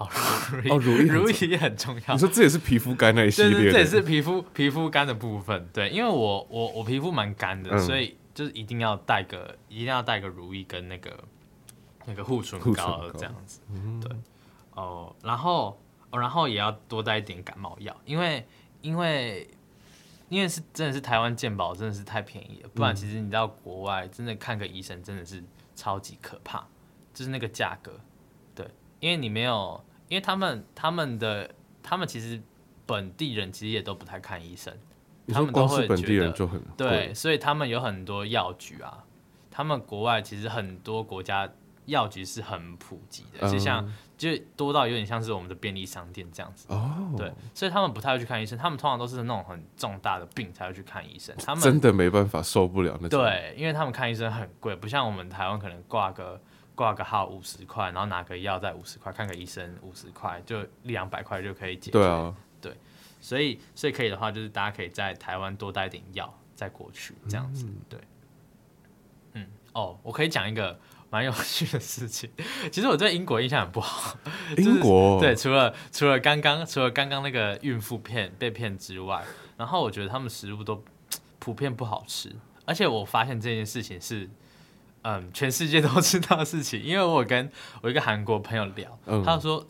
[0.03, 0.09] 哦，
[0.69, 2.13] 哦，如意如意也很重要。
[2.13, 3.59] 你说这也是皮肤干那一系列的？
[3.63, 5.67] 对，这也是皮肤皮肤干的部分。
[5.73, 11.23] 对，因为我我我皮肤蛮干的，嗯、所以就是一定要带个一定要带个如意跟那个
[12.05, 13.59] 那个护唇膏这样子。
[13.71, 14.11] 嗯、对，
[14.75, 15.79] 哦，然后
[16.09, 18.45] 哦，然后也要多带一点感冒药，因为
[18.81, 19.47] 因为
[20.29, 25.43] 因为是真的是台湾健保真的是太便宜了，不然其实你到国外真的看个医生真的是
[25.75, 26.65] 超级可怕，
[27.13, 27.99] 就是那个价格。
[28.55, 28.67] 对
[28.99, 29.83] 因为你没有，
[30.13, 31.49] 因为他们他们的
[31.81, 32.39] 他们其实
[32.85, 34.71] 本地人其实也都不太看医生，
[35.29, 36.31] 他们都会觉得
[36.77, 39.03] 对，所以他们有很多药局啊，
[39.49, 41.49] 他们国外其实很多国家
[41.87, 56.39] 药局是很普及的，就像就多到有点像是我们的便利商店这样子哦，对，所以他们不太会去看医生，他们通常都是那种很重大的病才会去看医生，他们真的没办法受不了那种，对，因为他们看医生很贵，不像我们台湾可能挂个。
[56.75, 61.91] 挂个号五十块，然后拿个药再五十块，看个医生五十块，就一两百块就可以解决。
[61.91, 62.75] 对啊，对，
[63.21, 67.65] 所以所以可以的话，就是大家可以在台湾多带点药再过去，这样子。
[67.65, 67.99] 嗯、对，
[69.33, 72.29] 嗯，哦，我可以讲一个蛮有趣的事情。
[72.71, 74.17] 其实我对英国印象很不好。
[74.57, 79.23] 英国、就是、对，除了除了刚刚除了刚刚那个孕妇骗被骗之外，
[79.57, 80.83] 然后我觉得他们食物都
[81.37, 82.35] 普遍不好吃。
[82.65, 84.29] 而且我发现这件事情是，
[85.03, 87.49] 嗯，全世界都知道的事情，因为我跟
[87.81, 89.65] 我一个韩国朋友聊，嗯、他说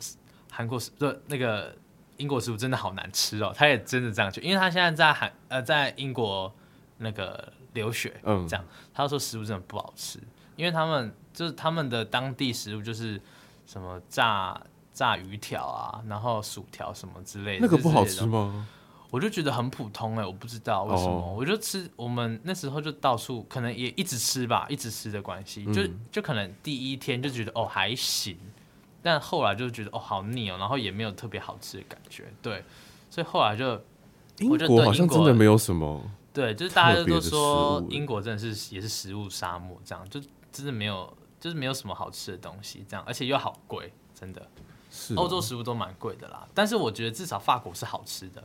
[0.51, 1.75] 韩国食的那个
[2.17, 6.53] 英国食物真的好难吃哦，他也真的这样觉得，因为他现在在韩呃在英国
[6.97, 8.63] 那个留学，嗯，这样，
[8.93, 10.19] 他说食物真的不好吃，
[10.55, 13.19] 因为他们就是他们的当地食物就是
[13.65, 14.61] 什么炸
[14.93, 18.67] 炸鱼条啊，然后薯条什么之类的，那个不好吃吗？
[19.13, 21.37] 我就觉得很普通哎、欸，我不知道为什么，oh.
[21.37, 21.87] 我就吃。
[21.95, 28.35] 我们那时候就到处，可能也一直吃吧，一直吃的关系，就就可能第一天就觉得哦还行，
[29.03, 32.63] 但后来就觉得哦好腻哦，然后也没有特别好吃的感觉，对，
[33.11, 33.79] 所以后来就
[34.39, 36.01] 英国好像真的没有什么，
[36.33, 40.19] 对，就是大家都说英国真的是也是食物沙漠，这样就
[40.51, 44.41] 真的没有，就是没有什么好吃的东西，这样，而且又好贵，真的，
[44.89, 48.43] 是欧洲食物都蛮贵的啦，但是我觉得至少法国是好吃的。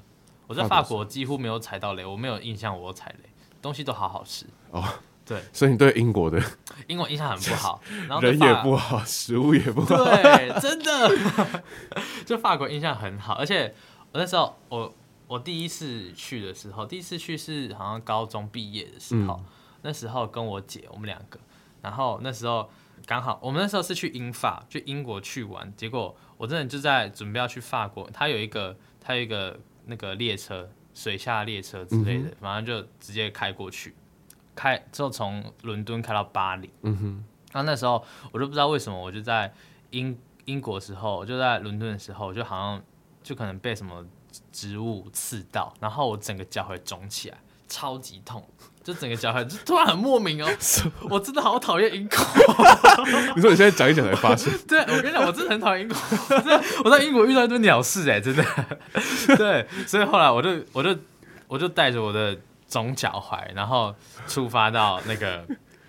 [0.49, 3.29] 我在法国几乎没有踩到雷，我没有印象我有踩雷，
[3.63, 4.83] 东西都好好吃哦。
[5.25, 6.43] 对，所以你对英国的
[6.87, 11.63] 英国印象很不好， 然后人也不好，食物也不好，对，真的。
[12.25, 13.75] 就法国印象很好，而且
[14.13, 14.95] 我那时候我
[15.27, 19.45] 我第一次去的时候，第一次去是好像高中毕业的时候，嗯、
[19.83, 21.39] 那时候跟我姐我们两个，
[21.83, 22.71] 然后那时候
[23.05, 29.61] 刚好我们那时候是去英法，去英国去玩，结果我真的就在准备要去法国，他有一个他有一个。
[29.89, 33.95] 那个列车，水下列车之类的，反正、就直接开过去，
[34.55, 36.71] 开就从伦敦开到巴黎。
[36.83, 39.53] 嗯哼，然后那时候我就不知道为什么，我就在
[39.91, 42.83] 英英国时候，我就在伦敦的时候，就好像
[43.23, 44.07] 就可能被什么
[44.53, 48.47] 植物刺到，然后我整个脚会肿起来，超级痛。
[48.89, 50.49] 就整个脚踝就突然很莫名哦，
[51.11, 52.19] 我真的好讨厌英国。
[53.37, 54.51] 你说你现在讲一讲才发现？
[54.67, 55.99] 对，我跟你讲，我真的很讨厌英国。
[56.85, 58.43] 我在英国遇到一堆鸟事哎，真的。
[59.37, 60.99] 对，所以后来我就我就
[61.49, 62.35] 我就带着我的
[62.67, 63.95] 肿脚踝，然后
[64.27, 65.45] 出发到那个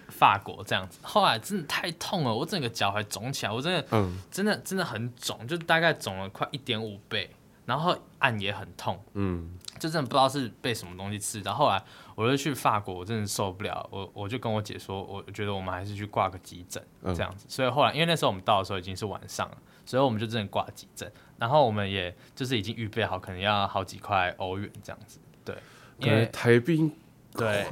[0.09, 0.99] 法国这样子。
[1.01, 7.33] 后来真的太痛了，我整个脚踝肿起来，我真的，嗯，真的真的很肿，就大概肿了快一点五倍，
[7.65, 9.55] 然后按也很痛，嗯。
[9.79, 11.81] 就真的不知道是被什么东西刺到，后来
[12.19, 16.83] 我就去法国，我真的受不了，我我就跟我姐说，我觉得我们还是去挂个急诊
[17.15, 17.45] 这样子。
[17.47, 21.09] 嗯、所以后来，因为那时候我们到的时候已经是晚上了，所以我们就真的挂急诊。
[21.37, 25.19] 然后我们也就是已经预备好，可能要好几块欧元这样子。
[25.45, 25.55] 对，
[25.99, 26.91] 因为台币
[27.31, 27.65] 对，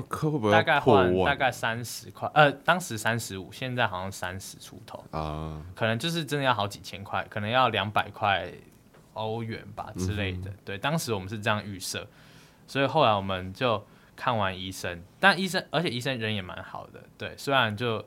[0.49, 8.49] 大概换大概三十块，呃，当时三十五，现在好像三十出头啊，可能就是真的要好几千块，可能要两百块。
[9.17, 12.07] 欧元吧之类的，嗯、对，当时我们是这样预设，
[12.67, 13.83] 所以后来我们就
[14.17, 18.03] 看完医生，但医生而且医生人也蛮好的，对，虽然就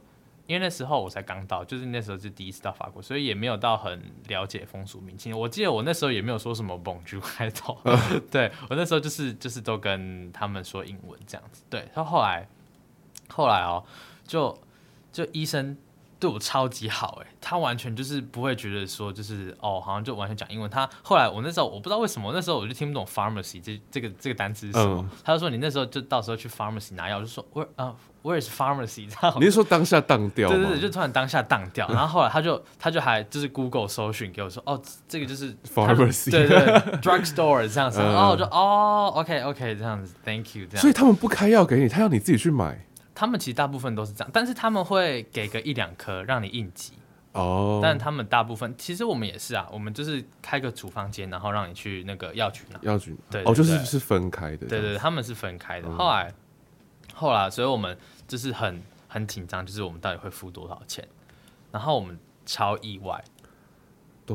[0.46, 5.34] 因为那时候我才刚到，就是那时候是第一次到法国，所以也没有到很了解风俗民情。
[5.38, 7.78] 我记得我那时候也没有说什么 Bonjour 开头，
[8.30, 12.46] 对 我那时候就是就是都跟他们说英文这样子，对，他后来
[13.28, 13.82] 后来哦，
[14.26, 14.58] 就
[15.10, 15.78] 就医生。
[16.20, 20.70] 对我超级好哎，他完全就是不会觉得说就是哦，好像就完全讲英文。
[20.70, 24.98] 他后来我那时候我不知道为什么，那时候我就听不懂 pharmacy 这这个这个单词是什么。
[25.00, 29.08] 嗯、他就说你那时候就到时候去 pharmacy 拿药，我就说 where 啊、uh, where is pharmacy？
[29.38, 30.50] 你是说当下当掉？
[30.50, 31.88] 对对对，就突然当下当掉。
[31.88, 37.98] 然后后来他就他就还就是 Google 搜寻给我说哦，这个就是 pharmacy，对对，对，drugstore 这样子。
[38.00, 40.80] 然 后我就哦，OK OK 这样子，Thank you 这样。
[40.82, 42.86] 所以他们不开药给你，他要你自己去买。
[43.20, 46.94] 他们其实大部分都是这样，但是他们会给个一两颗让你应急
[47.32, 47.78] 哦。
[47.82, 52.78] 但他们大部分其实我们也是啊，我们就是开个处方间，然后让你去那个药局拿。
[52.80, 54.66] 药局对，哦，就是是分开的。
[54.66, 55.90] 对对，他们是分开的。
[55.90, 56.32] 后来
[57.12, 57.94] 后来，所以我们
[58.26, 61.06] 就是很很紧张，就是我们到底会付多少钱？
[61.70, 63.22] 然后我们超意外，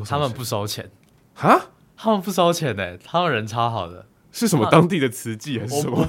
[0.08, 0.92] 他们不收钱
[1.34, 1.60] 哈？
[1.98, 4.06] 他们不收钱呢，他们人超好的。
[4.36, 5.98] 是什么当地的词记还是什么？
[6.04, 6.08] 有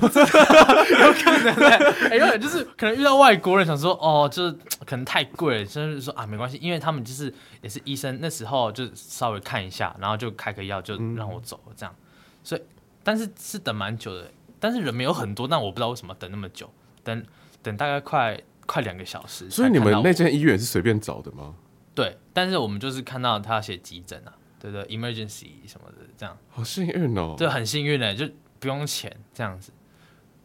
[1.13, 4.53] 可能有可能就是可能遇到外国人想说哦，就是
[4.85, 11.95] 可能太贵了，就是说啊没关系，因为他们就是也是医生，那时候就稍微看一下，然后就开个药就让我走了这样。
[12.43, 12.63] 所以
[13.05, 16.69] 但是是等蛮久的，但是人没有很多，但我不知道为什么等那么久，
[17.05, 17.25] 等
[17.63, 19.49] 等大概快快两个小时。
[19.49, 21.55] 所以你们那间医院是随便找的吗？
[21.95, 24.35] 对，但是我们就是看到他要写急诊啊。
[24.71, 26.37] 对的，emergency 什么的，这样。
[26.51, 29.73] 好幸运哦，就很幸运的，就不用钱这样子。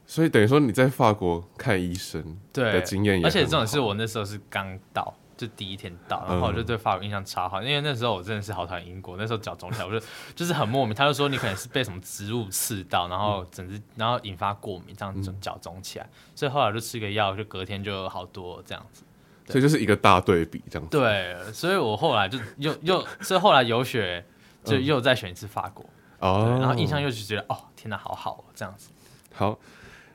[0.06, 10.06] 所以等于说你在法国看医生的经验也，而且这种是我那时候是刚到，就第一天到，然后我就对法国印象超好，嗯、因为那时候我真的是好讨厌英国，那时候脚肿起来，我就
[10.36, 19.04] 就是很莫名，他就说你可能是被什么植物刺到，然后整只然后引发过敏，这样子脚肿起来，嗯、所以后来就吃个药，就隔天就好多这样子。
[19.52, 20.98] 所以就是一个大对比，这样子。
[20.98, 24.24] 对，所以我后来就又 又，所以后来游学
[24.64, 25.86] 就又再选一次法国
[26.20, 28.90] 哦，然后印象又是觉得哦，天哪，好好哦，这样子。
[29.34, 29.60] 好，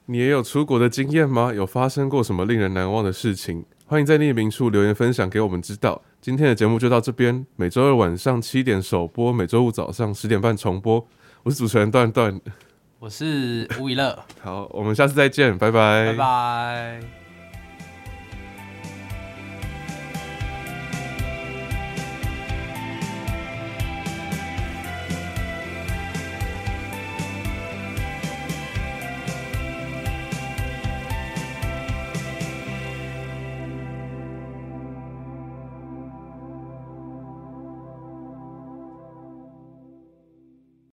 [0.06, 1.52] 你也有出国的经验吗？
[1.54, 3.64] 有发生过什么令人难忘的事情？
[3.86, 6.02] 欢迎在匿名处留言分享给我们知道。
[6.20, 11.06] 今天的节目就到这边，每周二晚上七点首播，每周五早上十点半重播。
[11.44, 12.40] 我是主持人段段，
[12.98, 14.18] 我是吴以乐。
[14.42, 17.25] 好，我们下次再见，拜拜，拜拜。